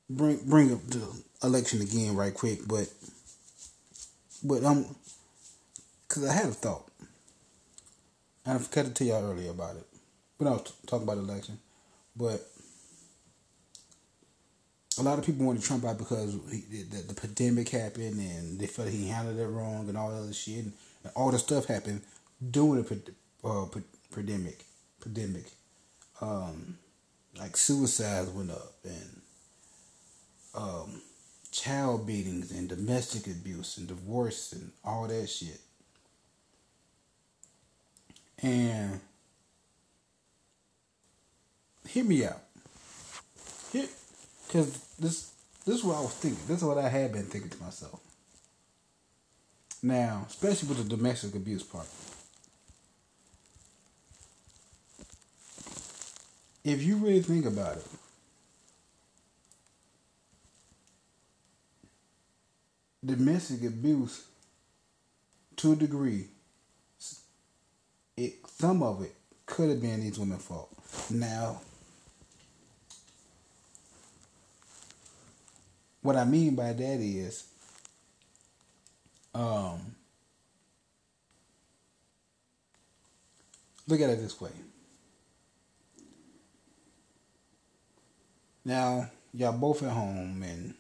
[0.10, 2.88] bring bring up the election again right quick, but
[4.44, 4.86] but I'm
[6.08, 6.90] because I had a thought,
[8.46, 9.86] I forgot to tell y'all earlier about it
[10.38, 11.60] when I was talking about election,
[12.16, 12.42] but
[15.00, 18.68] a lot of people wanted Trump out because he, the, the pandemic happened and they
[18.68, 21.66] felt he handled it wrong and all that other shit and, and all the stuff
[21.66, 22.02] happened
[22.52, 23.66] during the uh,
[24.14, 24.64] pandemic.
[25.02, 25.46] Pandemic,
[26.22, 26.78] um,
[27.38, 29.22] like suicides went up and
[30.56, 31.02] um,
[31.52, 35.60] child beatings and domestic abuse and divorce and all that shit.
[38.42, 39.00] And
[41.88, 42.42] hear me out.
[43.72, 43.88] Here,
[44.46, 45.32] because this
[45.66, 46.40] this is what I was thinking.
[46.48, 48.00] This is what I had been thinking to myself.
[49.84, 51.88] Now, especially with the domestic abuse part.
[56.64, 57.86] If you really think about it,
[63.06, 64.26] domestic abuse,
[65.58, 66.28] to a degree,
[68.18, 69.14] it some of it
[69.46, 70.70] could have been these women's fault.
[71.10, 71.62] Now,
[76.02, 77.46] what I mean by that is,
[79.34, 79.96] um,
[83.88, 84.52] look at it this way.
[88.66, 90.74] Now, y'all both at home and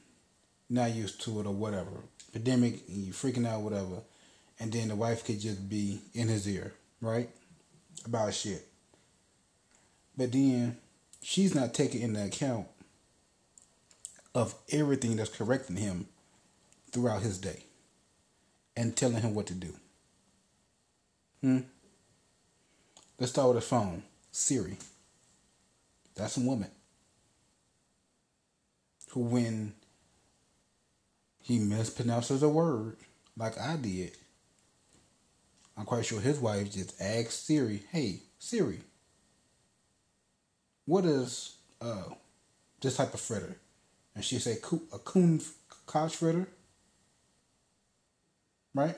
[0.69, 1.91] not used to it or whatever.
[2.34, 4.02] Pandemic, and you freaking out, whatever.
[4.60, 7.30] And then the wife could just be in his ear, right?
[8.06, 8.68] About shit.
[10.16, 10.78] But then
[11.22, 12.68] she's not taking into account
[14.34, 16.08] of everything that's correcting him
[16.92, 17.64] throughout his day
[18.76, 19.74] and telling him what to do.
[21.42, 21.60] Hmm?
[23.20, 24.04] Let's start with the phone.
[24.32, 24.78] Siri.
[26.16, 26.70] That's a woman.
[29.12, 29.74] Who, when
[31.42, 32.98] he mispronounces a word,
[33.36, 34.12] like I did,
[35.78, 38.80] I'm quite sure his wife just asked Siri, hey, Siri,
[40.86, 42.04] what is uh,
[42.82, 43.58] this type of fritter?
[44.18, 45.40] and she say a coon
[45.88, 46.48] couch fritter,
[48.74, 48.98] right?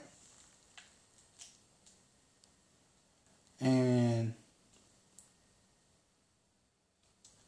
[3.59, 4.33] And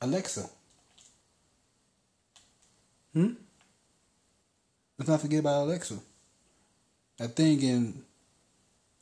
[0.01, 0.49] Alexa.
[3.13, 3.29] Hmm?
[4.99, 5.97] Let's not forget about Alexa.
[7.19, 8.03] That thing in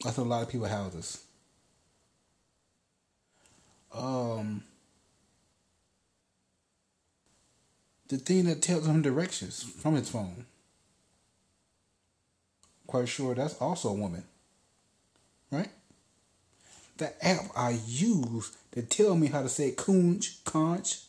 [0.03, 1.23] that's a lot of people houses.
[3.93, 4.63] Um
[8.07, 10.45] the thing that tells him directions from his phone.
[12.87, 14.23] Quite sure that's also a woman.
[15.51, 15.69] Right?
[16.97, 21.01] The app I use to tell me how to say coonch, conch,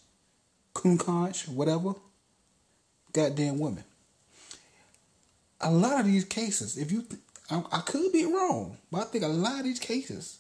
[0.75, 1.95] coon conch, whatever.
[3.13, 3.85] Goddamn woman.
[5.61, 7.05] A lot of these cases, if you,
[7.51, 10.39] I, I could be wrong, but I think a lot of these cases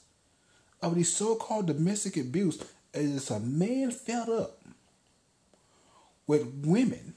[0.83, 2.63] of these so-called domestic abuse
[2.95, 4.59] is a man fed up
[6.27, 7.15] with women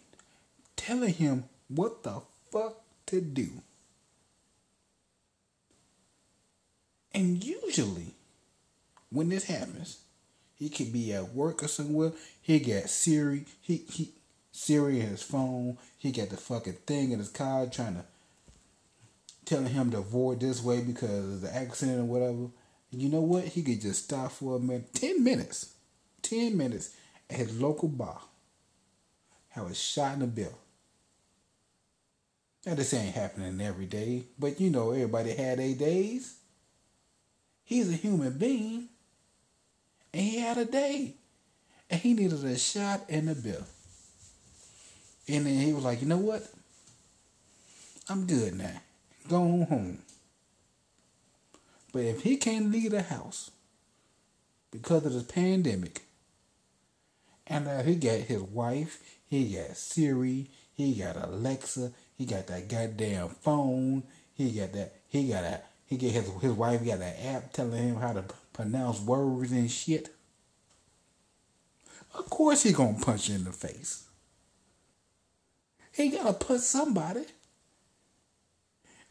[0.76, 2.22] telling him what the
[2.52, 3.50] fuck to do.
[7.14, 8.16] And usually,
[9.12, 10.00] when this happens,
[10.56, 12.14] he could be at work or somewhere.
[12.42, 13.46] He got Siri.
[13.62, 14.12] He he
[14.52, 15.78] Siri in his phone.
[15.98, 18.06] He got the fucking thing in his car trying to
[19.46, 22.50] telling him to avoid this way because of the accident or whatever.
[22.92, 23.46] And you know what?
[23.46, 25.74] He could just stop for a minute, ten minutes,
[26.22, 26.96] ten minutes
[27.30, 28.22] at his local bar
[29.50, 30.58] have a shot in the bill
[32.66, 36.36] Now this ain't happening every day, but you know everybody had their days.
[37.66, 38.90] He's a human being,
[40.14, 41.16] and he had a day,
[41.90, 43.66] and he needed a shot and a bill.
[45.28, 46.44] And then he was like, you know what?
[48.10, 48.82] I'm good now.
[49.30, 50.00] Go home.
[51.92, 53.52] But if he can't leave the house
[54.72, 56.02] because of the pandemic,
[57.46, 62.68] and uh, he got his wife, he got Siri, he got Alexa, he got that
[62.68, 64.04] goddamn phone,
[64.34, 67.90] he got that, he got that, he get his his wife got that app telling
[67.90, 70.10] him how to pronounce words and shit.
[72.14, 74.06] Of course he gonna punch you in the face.
[75.92, 77.26] He gotta punch somebody.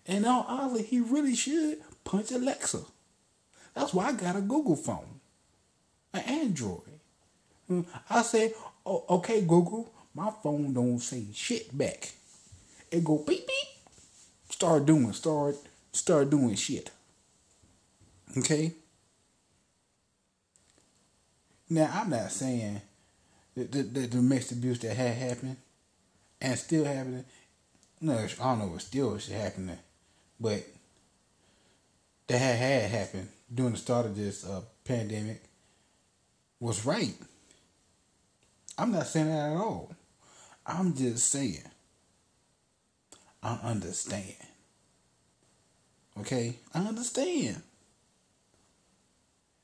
[0.07, 2.81] And all honestly, he really should punch Alexa.
[3.75, 5.21] That's why I got a Google phone,
[6.13, 7.01] an Android.
[7.69, 8.53] Hmm, I say,
[8.85, 12.13] oh, okay, Google, my phone don't say shit back.
[12.91, 13.69] It go beep beep.
[14.51, 15.57] Start doing, start,
[15.93, 16.91] start doing shit.
[18.37, 18.75] Okay.
[21.71, 22.83] Now I'm not saying
[23.57, 25.57] that the, the domestic abuse that had happened
[26.41, 27.25] and still happening.
[28.01, 29.79] No, I don't know if still is happening,
[30.41, 30.65] but
[32.27, 35.43] that had had happened during the start of this uh, pandemic
[36.61, 37.15] was right.
[38.79, 39.95] I'm not saying that at all.
[40.65, 41.63] I'm just saying
[43.43, 44.37] I understand.
[46.21, 47.63] Okay, I understand.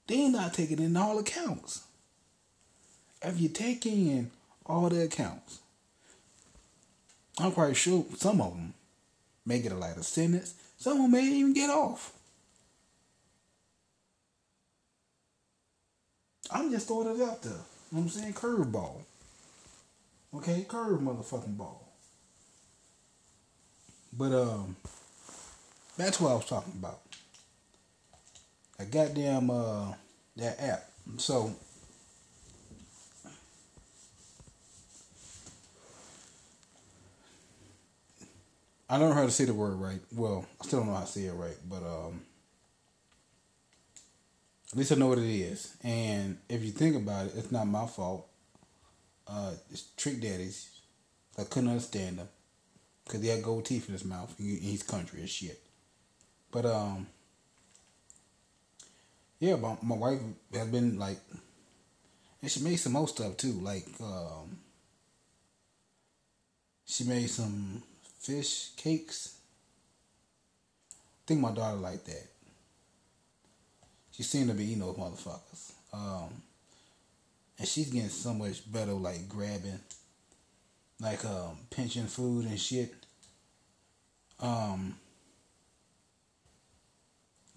[0.07, 1.85] They're not taking in all accounts.
[3.23, 4.31] If you take in
[4.65, 5.61] all the accounts,
[7.39, 8.75] I'm quite sure some of them
[9.49, 10.55] may get a lighter sentence.
[10.77, 12.13] Someone may even get off.
[16.51, 17.53] I'm just throwing it out there.
[17.53, 18.35] You know what I'm saying?
[18.35, 19.01] Curveball.
[20.35, 21.83] Okay, curve motherfucking ball.
[24.13, 24.77] But um
[25.97, 27.01] that's what I was talking about.
[28.79, 29.95] A goddamn uh
[30.37, 30.91] that app.
[31.17, 31.55] So
[38.91, 40.01] I don't know how to say the word right.
[40.13, 42.23] Well, I still don't know how to say it right, but um
[44.73, 45.77] at least I know what it is.
[45.83, 48.27] And if you think about it, it's not my fault.
[49.27, 50.69] Uh, it's Trick Daddy's.
[51.39, 52.29] I couldn't understand him
[53.05, 54.35] because he had gold teeth in his mouth.
[54.39, 55.59] And he's country as shit.
[56.51, 57.07] But um,
[59.41, 60.21] yeah, my, my wife
[60.53, 61.19] has been like,
[62.43, 63.53] and she made some more stuff too.
[63.53, 64.59] Like um,
[66.85, 67.83] she made some
[68.19, 69.37] fish cakes.
[70.91, 70.95] I
[71.27, 72.27] think my daughter liked that.
[74.13, 75.73] She seemed to be eating those motherfuckers.
[75.93, 76.43] Um,
[77.59, 79.81] and she's getting so much better, like grabbing,
[81.01, 82.95] like um, pinching food and shit.
[84.41, 84.97] Um,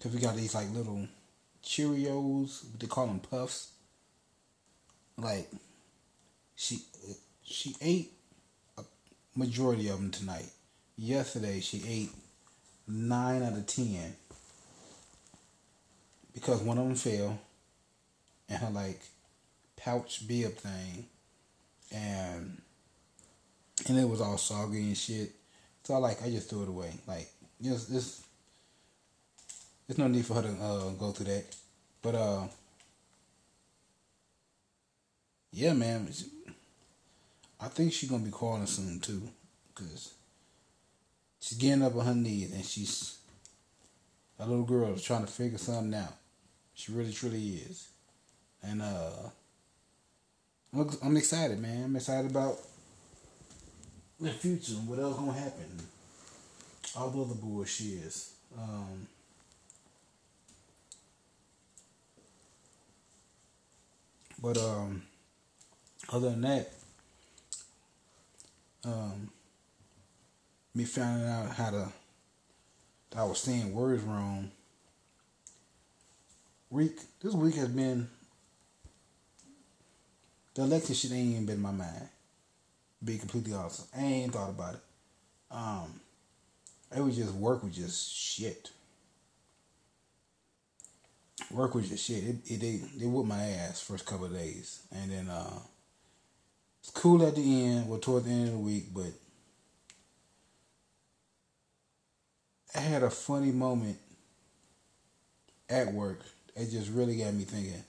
[0.02, 1.06] cause we got these like little
[1.64, 3.72] Cheerios, they call them puffs.
[5.16, 5.48] Like
[6.56, 6.80] she
[7.44, 8.12] she ate
[9.34, 10.48] majority of them tonight.
[10.96, 12.10] Yesterday she ate
[12.86, 14.14] nine out of ten
[16.34, 17.38] because one of them fell
[18.48, 19.00] and her like
[19.76, 21.06] pouch bib thing
[21.92, 22.60] and
[23.88, 25.32] and it was all soggy and shit.
[25.84, 26.92] So I like I just threw it away.
[27.06, 27.28] Like
[27.60, 28.22] just this
[29.86, 31.44] there's no need for her to uh, go through that.
[32.02, 32.42] But uh
[35.52, 36.08] yeah, man.
[37.62, 39.22] I think she's gonna be calling soon too,
[39.74, 40.14] cause
[41.38, 43.18] she's getting up on her knees and she's
[44.40, 46.14] a little girl trying to figure something out.
[46.74, 47.88] She really, truly is.
[48.64, 49.30] And uh
[51.02, 51.84] I'm excited, man.
[51.84, 52.58] I'm excited about
[54.18, 55.78] the future and what else gonna happen.
[56.96, 58.32] All the other bullshit is.
[58.58, 59.06] Um,
[64.42, 65.02] but um,
[66.10, 66.72] other than that,
[68.84, 69.30] um,
[70.74, 71.88] me finding out how to
[73.14, 74.50] I was saying words wrong
[76.70, 78.08] week this week has been
[80.54, 82.08] the election shit ain't even been in my mind.
[83.04, 83.86] Be completely honest.
[83.96, 84.80] I ain't thought about it.
[85.50, 86.00] Um
[86.94, 88.70] it was just work was just shit.
[91.50, 92.24] Work was just shit.
[92.24, 94.82] It, it they they whooped my ass first couple days.
[94.90, 95.58] And then uh
[96.82, 99.12] it's cool at the end, well toward the end of the week, but
[102.74, 103.98] I had a funny moment
[105.68, 106.20] at work
[106.54, 107.82] it just really got me thinking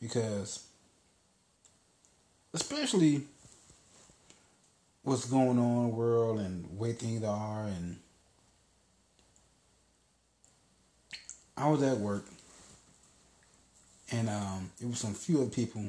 [0.00, 0.64] because
[2.54, 3.22] especially
[5.02, 7.96] what's going on in the world and where things are and
[11.56, 12.24] I was at work
[14.10, 15.84] and um, it was some few other people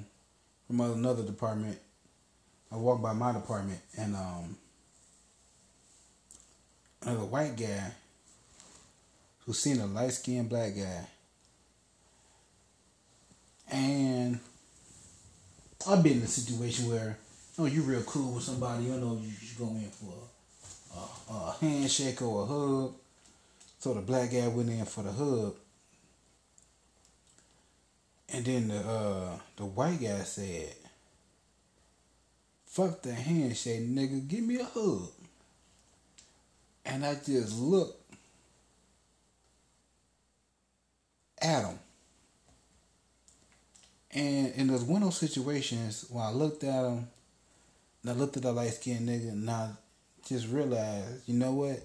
[0.68, 1.80] from another department.
[2.72, 4.58] I walked by my department and um,
[7.02, 7.92] another white guy
[9.46, 11.08] who seen a light skinned black guy.
[13.72, 14.40] And
[15.88, 17.18] I've been in a situation where,
[17.58, 20.14] you know, you're real cool with somebody, you know, you, you go in for
[20.96, 22.94] a, a, a handshake or a hug.
[23.80, 25.56] So the black guy went in for the hug.
[28.32, 30.76] And then the uh, the white guy said,
[32.70, 35.10] Fuck the handshake, nigga, give me a hug.
[36.86, 38.14] And I just looked
[41.42, 41.80] at him.
[44.12, 47.08] And in those one of those situations, when I looked at him,
[48.04, 49.72] and I looked at the light skinned nigga, and I
[50.28, 51.84] just realized, you know what?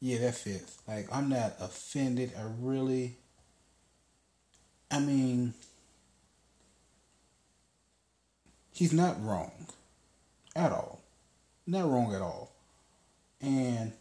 [0.00, 0.78] Yeah, that fits.
[0.86, 2.32] Like, I'm not offended.
[2.38, 3.16] I really,
[4.90, 5.54] I mean,
[8.76, 9.52] he's not wrong
[10.54, 11.00] at all.
[11.66, 12.52] Not wrong at all.
[13.40, 13.92] And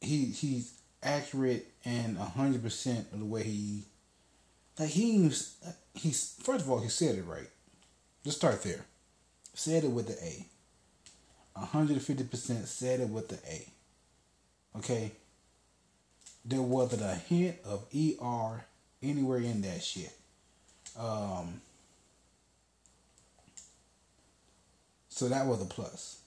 [0.00, 3.84] he he's accurate and hundred percent of the way he
[4.78, 5.56] like he's
[5.94, 7.48] he's first of all he said it right.
[8.24, 8.84] Let's start there.
[9.54, 10.46] Said it with the A.
[11.58, 13.66] 150% said it with the A.
[14.76, 15.12] Okay?
[16.44, 18.64] There wasn't a hint of ER
[19.02, 20.12] anywhere in that shit.
[20.98, 21.62] Um,
[25.16, 26.18] so that was a plus.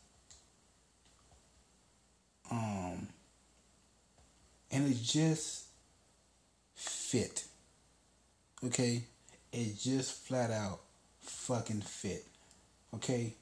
[2.49, 3.07] Um,
[4.71, 5.65] and it just
[6.73, 7.43] fit.
[8.65, 9.03] Okay?
[9.53, 10.79] It just flat out
[11.21, 12.25] fucking fit.
[12.95, 13.35] Okay?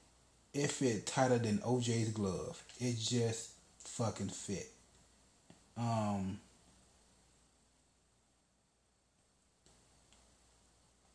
[0.54, 2.62] It fit tighter than OJ's glove.
[2.82, 4.68] It just fucking fit.
[5.78, 6.39] Um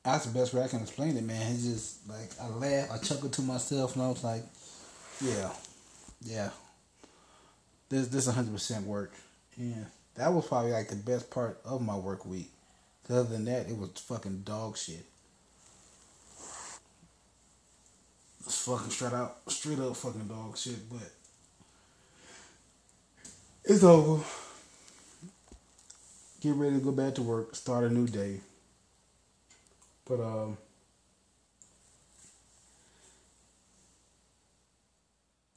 [0.05, 1.53] That's the best way I can explain it, man.
[1.53, 4.42] It's just like I laugh, I chuckle to myself, and I was like,
[5.20, 5.50] "Yeah,
[6.22, 6.50] yeah,
[7.88, 9.12] this this hundred percent work."
[9.57, 9.84] Yeah,
[10.16, 12.50] that was probably like the best part of my work week.
[13.09, 15.05] Other than that, it was fucking dog shit.
[18.44, 20.88] It's fucking straight out, straight up fucking dog shit.
[20.90, 21.11] But
[23.64, 24.24] it's over.
[26.40, 27.55] Get ready to go back to work.
[27.55, 28.40] Start a new day.
[30.07, 30.59] But um.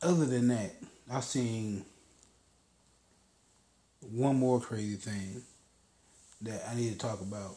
[0.02, 0.76] Other than that,
[1.12, 1.84] I've seen
[4.12, 5.42] one more crazy thing
[6.42, 7.56] that I need to talk about.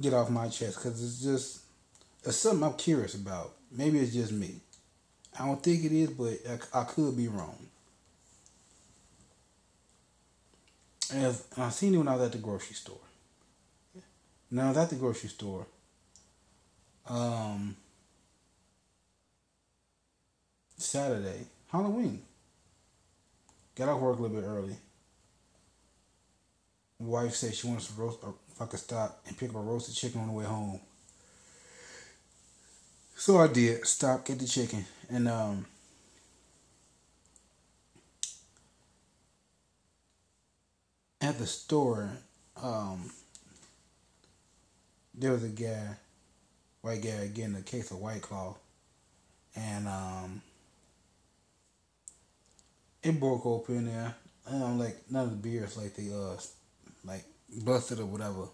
[0.00, 1.60] Get off my chest because it's just
[2.22, 3.54] it's something I'm curious about.
[3.70, 4.60] Maybe it's just me.
[5.38, 6.34] I don't think it is, but
[6.74, 7.56] I, I could be wrong.
[11.12, 12.98] And I seen it when I was at the grocery store.
[14.54, 15.66] Now I at the grocery store.
[17.08, 17.74] Um,
[20.76, 22.22] Saturday, Halloween.
[23.74, 24.76] Got off work a little bit early.
[27.00, 29.96] Wife said she wants to roast, if I could stop and pick up a roasted
[29.96, 30.78] chicken on the way home.
[33.16, 33.84] So I did.
[33.84, 35.66] Stop, get the chicken, and um,
[41.20, 42.08] at the store,
[42.62, 43.10] um,
[45.16, 45.96] there was a guy,
[46.82, 48.56] white guy, getting a case of White Claw,
[49.56, 50.42] and um,
[53.02, 54.14] it broke open there.
[54.46, 56.36] I don't like none of the beers like they uh
[57.04, 57.24] like
[57.64, 58.48] busted or whatever.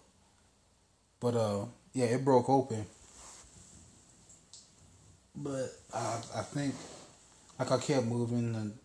[1.19, 2.85] But uh yeah, it broke open.
[5.35, 6.75] But I I think
[7.59, 8.77] like I kept moving and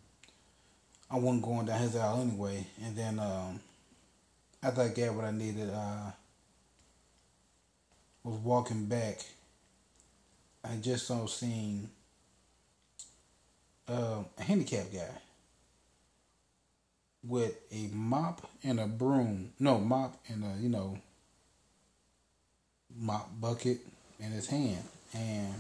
[1.11, 2.67] I wasn't going down his aisle anyway.
[2.85, 3.61] And then um
[4.63, 6.11] after I got what I needed, uh
[8.27, 9.21] was walking back.
[10.65, 11.89] I just saw seen
[13.89, 15.21] uh, a handicapped guy
[17.25, 19.53] with a mop and a broom.
[19.61, 20.99] No, mop and a, you know,
[22.99, 23.79] mop bucket
[24.19, 24.83] in his hand.
[25.15, 25.55] And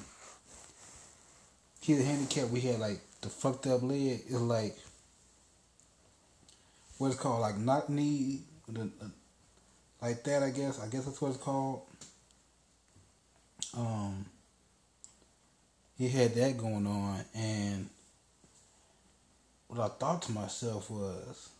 [1.80, 2.50] he's handicapped.
[2.50, 4.22] We had like the fucked up leg.
[4.26, 4.76] It's like,
[6.98, 8.40] what it's called, like knock knee,
[10.02, 10.80] like that, I guess.
[10.80, 11.82] I guess that's what it's called.
[13.76, 14.24] Um,
[15.98, 17.90] he had that going on, and
[19.68, 21.50] what I thought to myself was,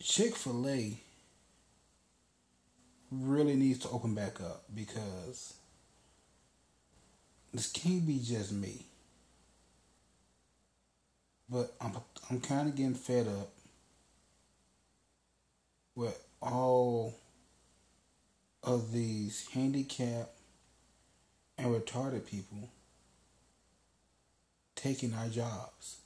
[0.00, 0.98] Chick fil A
[3.12, 5.54] really needs to open back up because
[7.52, 8.86] this can't be just me.
[11.48, 11.92] But I'm
[12.30, 13.50] I'm kind of getting fed up
[15.94, 17.14] with all
[18.62, 20.36] of these handicapped
[21.56, 22.70] and retarded people
[24.74, 25.98] taking our jobs.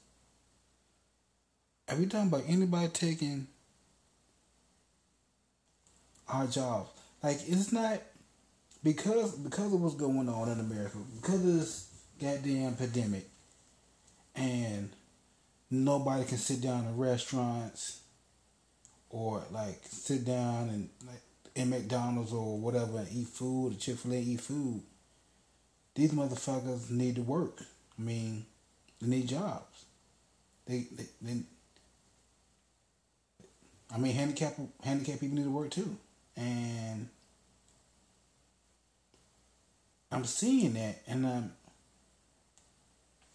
[1.88, 3.46] Are we talking about anybody taking
[6.28, 6.90] our jobs?
[7.22, 8.02] Like it's not
[8.82, 11.88] because because of what's going on in America, because of this
[12.20, 13.28] goddamn pandemic,
[14.34, 14.90] and
[15.70, 18.00] nobody can sit down in restaurants
[19.16, 21.22] or like sit down and like
[21.54, 24.82] in McDonald's or whatever and eat food or Chick Fil A eat food.
[25.94, 27.62] These motherfuckers need to work.
[27.98, 28.44] I mean,
[29.00, 29.86] they need jobs.
[30.66, 31.40] They they, they
[33.94, 35.96] I mean, handicapped handicapped people need to work too,
[36.36, 37.08] and
[40.12, 41.52] I'm seeing that, and I'm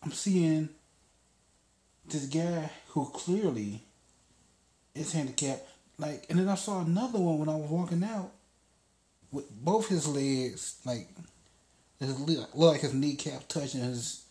[0.04, 0.70] I'm seeing
[2.06, 3.82] this guy who clearly
[4.94, 5.71] is handicapped.
[6.02, 8.32] Like, and then I saw another one when I was walking out
[9.32, 11.08] with both his legs, like,
[12.00, 14.26] his look like his kneecap touching his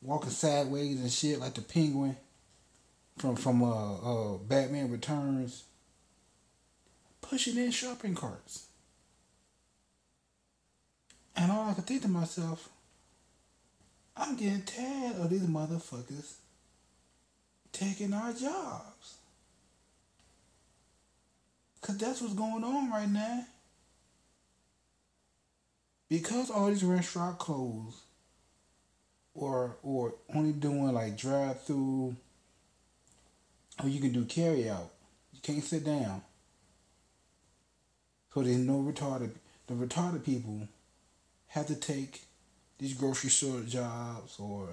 [0.00, 2.16] walking sideways and shit, like the penguin
[3.18, 5.64] from from uh, uh Batman Returns,
[7.20, 8.66] pushing in shopping carts.
[11.34, 12.68] And all I could think to myself,
[14.16, 16.34] I'm getting tired of these motherfuckers
[17.72, 19.16] taking our jobs.
[21.82, 23.44] Cause that's what's going on right now.
[26.08, 27.96] Because all these restaurants closed
[29.34, 32.14] or or only doing like drive through
[33.82, 34.90] or you can do carry out.
[35.32, 36.22] You can't sit down.
[38.32, 39.32] So there's no retarded
[39.66, 40.68] the retarded people
[41.48, 42.22] have to take
[42.78, 44.68] these grocery store jobs or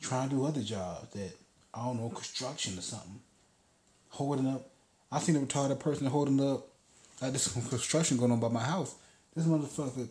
[0.00, 1.32] try and do other jobs that
[1.72, 3.20] I don't know, construction or something.
[4.08, 4.70] Holding up
[5.10, 6.66] I seen a retarded person holding up
[7.20, 8.94] like this construction going on by my house.
[9.34, 10.08] This motherfucker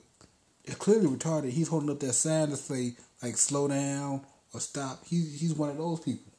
[0.63, 1.51] is clearly retarded.
[1.51, 5.03] He's holding up that sign to say like slow down or stop.
[5.05, 6.31] He's he's one of those people.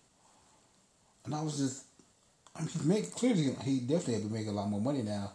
[1.24, 1.84] And I was just
[2.54, 5.32] I mean he's making clearly he definitely had to make a lot more money now.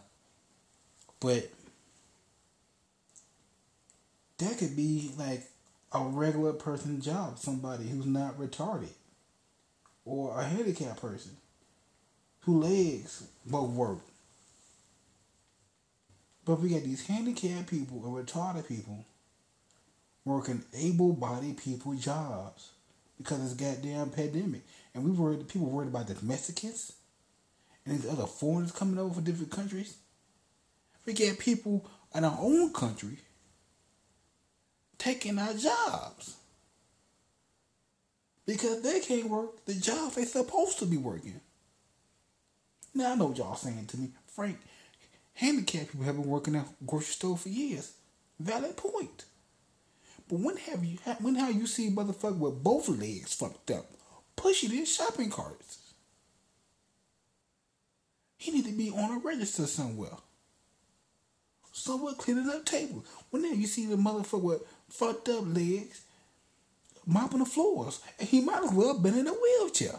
[1.20, 1.50] But
[4.38, 5.44] that could be like
[5.92, 8.88] a regular person job, somebody who's not retarded.
[10.04, 11.36] Or a handicapped person
[12.42, 13.98] whose legs both work.
[16.44, 19.04] But we got these handicapped people and retarded people
[20.24, 22.70] working able bodied people jobs
[23.18, 24.62] because it's goddamn pandemic.
[24.94, 26.92] And we worried people worried about the Mexicans
[27.84, 29.96] and these other foreigners coming over from different countries.
[31.06, 33.18] We get people in our own country
[34.98, 36.36] taking our jobs.
[38.44, 41.40] Because they can't work the job they're supposed to be working.
[42.94, 44.58] Now I know what y'all saying to me, Frank.
[45.34, 47.92] Handicapped people have been working at grocery store for years.
[48.38, 49.24] Valid point.
[50.28, 53.86] But when have you when have you seen motherfucker with both legs fucked up
[54.36, 55.78] pushing in shopping carts?
[58.36, 60.16] He need to be on a register somewhere.
[61.72, 63.06] Somewhere cleaning up tables.
[63.30, 66.02] When have you see the motherfucker with fucked up legs
[67.06, 68.00] mopping the floors?
[68.18, 69.96] And he might as well have been in a wheelchair.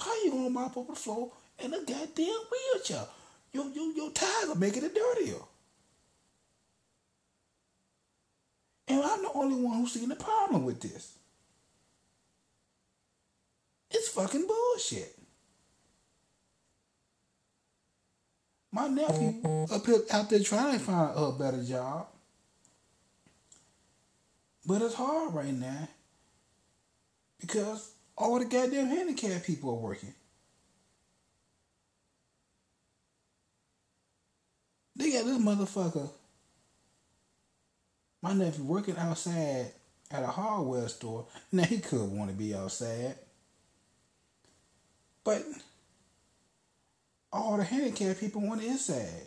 [0.00, 3.06] How you gonna mop up the floor in a goddamn wheelchair?
[3.52, 5.40] Your, your, your tires are making it dirtier.
[8.88, 11.18] And I'm the only one who's seeing the problem with this.
[13.90, 15.16] It's fucking bullshit.
[18.72, 22.06] My nephew up here out there trying to find a better job.
[24.64, 25.88] But it's hard right now
[27.40, 30.12] because all the goddamn handicapped people are working.
[34.94, 36.10] They got this motherfucker,
[38.20, 39.72] my nephew, working outside
[40.10, 41.26] at a hardware store.
[41.50, 43.14] Now he could want to be outside.
[45.24, 45.42] But
[47.32, 49.22] all the handicapped people want inside.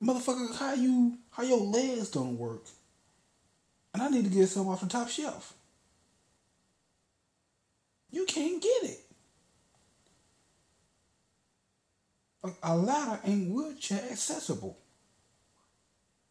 [0.00, 2.62] Motherfucker, how you how your legs don't work?
[3.94, 5.54] And I need to get some off the top shelf.
[8.10, 9.00] You can't get it.
[12.62, 14.78] A, ladder ain't wheelchair accessible.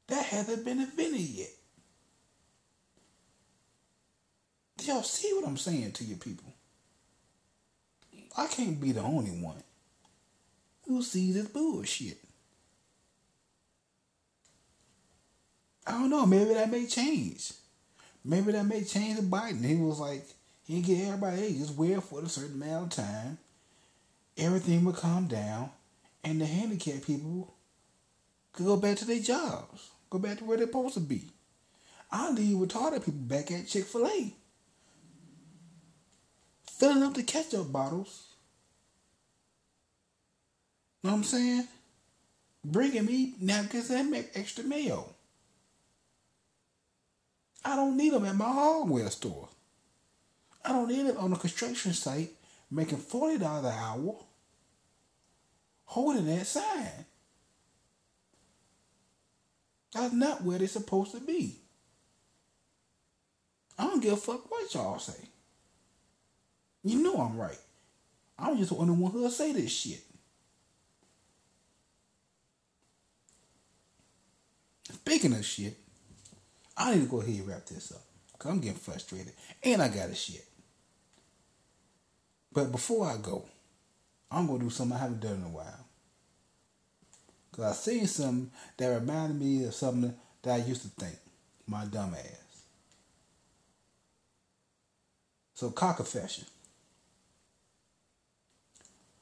[0.07, 1.49] That hasn't been invented yet.
[4.87, 6.53] y'all see what I'm saying to you people?
[8.37, 9.63] I can't be the only one
[10.87, 12.17] who sees this bullshit.
[15.88, 16.25] I don't know.
[16.25, 17.53] Maybe that may change.
[18.25, 19.63] Maybe that may change the Biden.
[19.63, 20.25] He was like,
[20.65, 23.38] he get everybody, hey, just wear for a certain amount of time.
[24.38, 25.69] Everything will calm down,
[26.25, 27.55] and the handicapped people
[28.51, 31.23] could go back to their jobs, go back to where they're supposed to be.
[32.11, 34.33] I leave retarded people back at Chick Fil A,
[36.69, 38.25] filling up the ketchup bottles.
[41.01, 41.67] Know what I'm saying?
[42.65, 45.13] Bringing me napkins and make extra mayo.
[47.68, 49.49] I don't need them at my hardware store.
[50.63, 52.30] I don't need them on a construction site
[52.72, 54.15] making $40 an hour
[55.84, 57.05] holding that sign.
[59.93, 61.57] That's not where they're supposed to be.
[63.78, 65.28] I don't give a fuck what y'all say.
[66.86, 67.59] You know I'm right.
[68.39, 70.03] I'm just the only one who'll say this shit.
[74.89, 75.78] Speaking of shit,
[76.78, 78.01] I need to go ahead and wrap this up.
[78.32, 79.34] Because I'm getting frustrated.
[79.63, 80.45] And I got a shit.
[82.53, 83.45] But before I go,
[84.30, 85.86] I'm to do something I haven't done in a while.
[87.49, 90.13] Because I seen something that reminded me of something
[90.43, 91.17] that I used to think.
[91.65, 92.63] My dumb ass.
[95.53, 96.45] So, cock confession.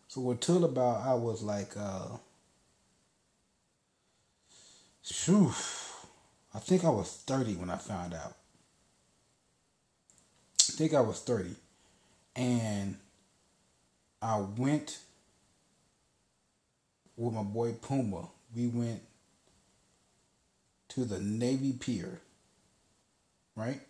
[0.09, 2.17] So, until about, I was like, uh.
[6.55, 8.33] I think I was 30 when I found out.
[10.61, 11.49] I think I was 30.
[12.37, 12.95] And
[14.21, 14.99] I went
[17.17, 18.29] with my boy Puma.
[18.55, 19.01] We went
[20.89, 22.21] to the Navy Pier.
[23.57, 23.81] Right?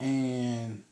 [0.00, 0.82] And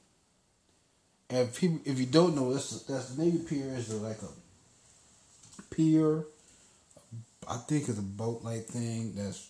[1.28, 6.24] if people if you don't know, that's that's Navy Pier is like a pier
[7.48, 9.48] I think it's a boat like thing that's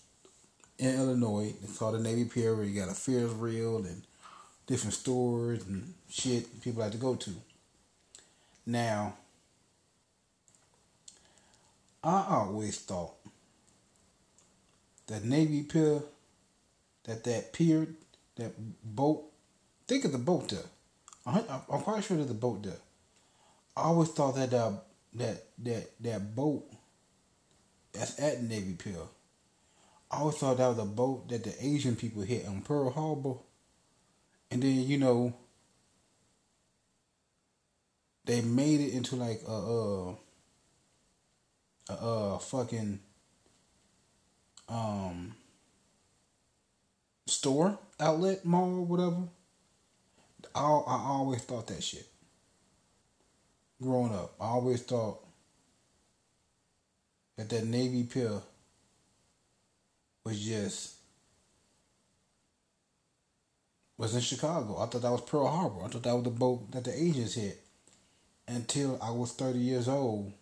[0.78, 1.54] in Illinois.
[1.62, 4.02] It's called the Navy Pier where you got a Ferris wheel and
[4.66, 7.30] different stores and shit people like to go to.
[8.66, 9.14] Now,
[12.02, 13.14] I always thought
[15.06, 16.02] that Navy Pier,
[17.04, 17.88] that that pier,
[18.36, 18.52] that
[18.84, 19.24] boat,
[19.86, 20.60] think of the boat there.
[21.24, 22.78] I'm quite sure there's a boat there.
[23.76, 24.72] I always thought that uh,
[25.14, 26.64] that that that boat
[27.96, 28.94] that's at Navy Pier.
[30.10, 33.34] I always thought that was a boat that the Asian people hit on Pearl Harbor.
[34.50, 35.34] And then, you know,
[38.26, 40.14] they made it into like a uh
[41.88, 42.98] a uh fucking
[44.68, 45.34] um
[47.26, 49.28] store outlet mall whatever
[50.54, 52.06] I, I always thought that shit
[53.80, 55.25] growing up i always thought
[57.36, 58.40] that that Navy Pier
[60.24, 60.94] was just
[63.98, 64.78] was in Chicago.
[64.78, 65.84] I thought that was Pearl Harbor.
[65.84, 67.62] I thought that was the boat that the Asians hit.
[68.48, 70.32] Until I was thirty years old,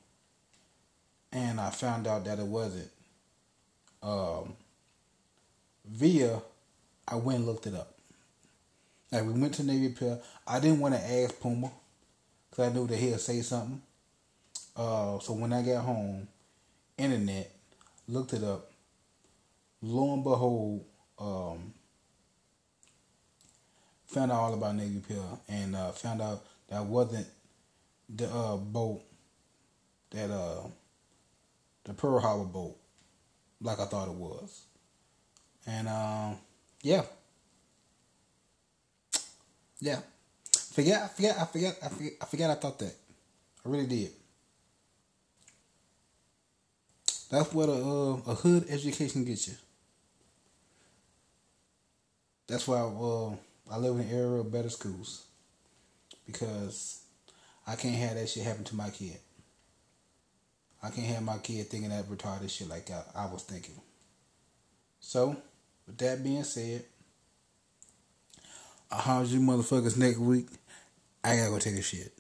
[1.33, 2.91] and I found out that it wasn't.
[4.03, 4.55] Um,
[5.87, 6.43] via,
[7.09, 7.95] I went and looked it up.
[9.11, 10.19] Like we went to Navy Pier.
[10.47, 11.71] I didn't want to ask Puma
[12.51, 13.81] because I knew that he'll say something.
[14.77, 16.29] Uh, so when I got home,
[16.99, 17.51] internet,
[18.09, 18.71] looked it up.
[19.83, 20.85] Lo and behold,
[21.19, 21.75] um,
[24.07, 25.19] found out all about Navy Pier
[25.49, 27.27] and uh, found out that wasn't
[28.09, 29.03] the uh, boat
[30.11, 30.63] that uh,
[31.85, 32.77] the Pearl Harbor boat,
[33.61, 34.63] like I thought it was.
[35.67, 36.37] And um,
[36.83, 37.03] yeah,
[39.81, 40.01] yeah.
[40.73, 42.51] Forget, I forget, I forget, I forget, I forget.
[42.51, 42.95] I thought that.
[43.65, 44.11] I really did.
[47.31, 49.55] That's what a uh, a hood education gets you.
[52.47, 53.31] That's why uh,
[53.71, 55.25] I live in an area of better schools
[56.27, 57.03] because
[57.67, 59.19] I can't have that shit happen to my kid.
[60.83, 63.81] I can't have my kid thinking that retarded shit like I, I was thinking.
[65.01, 65.37] So,
[65.87, 66.85] with that being said,
[68.91, 70.49] I'll you motherfuckers next week.
[71.23, 72.13] I gotta go take a shit.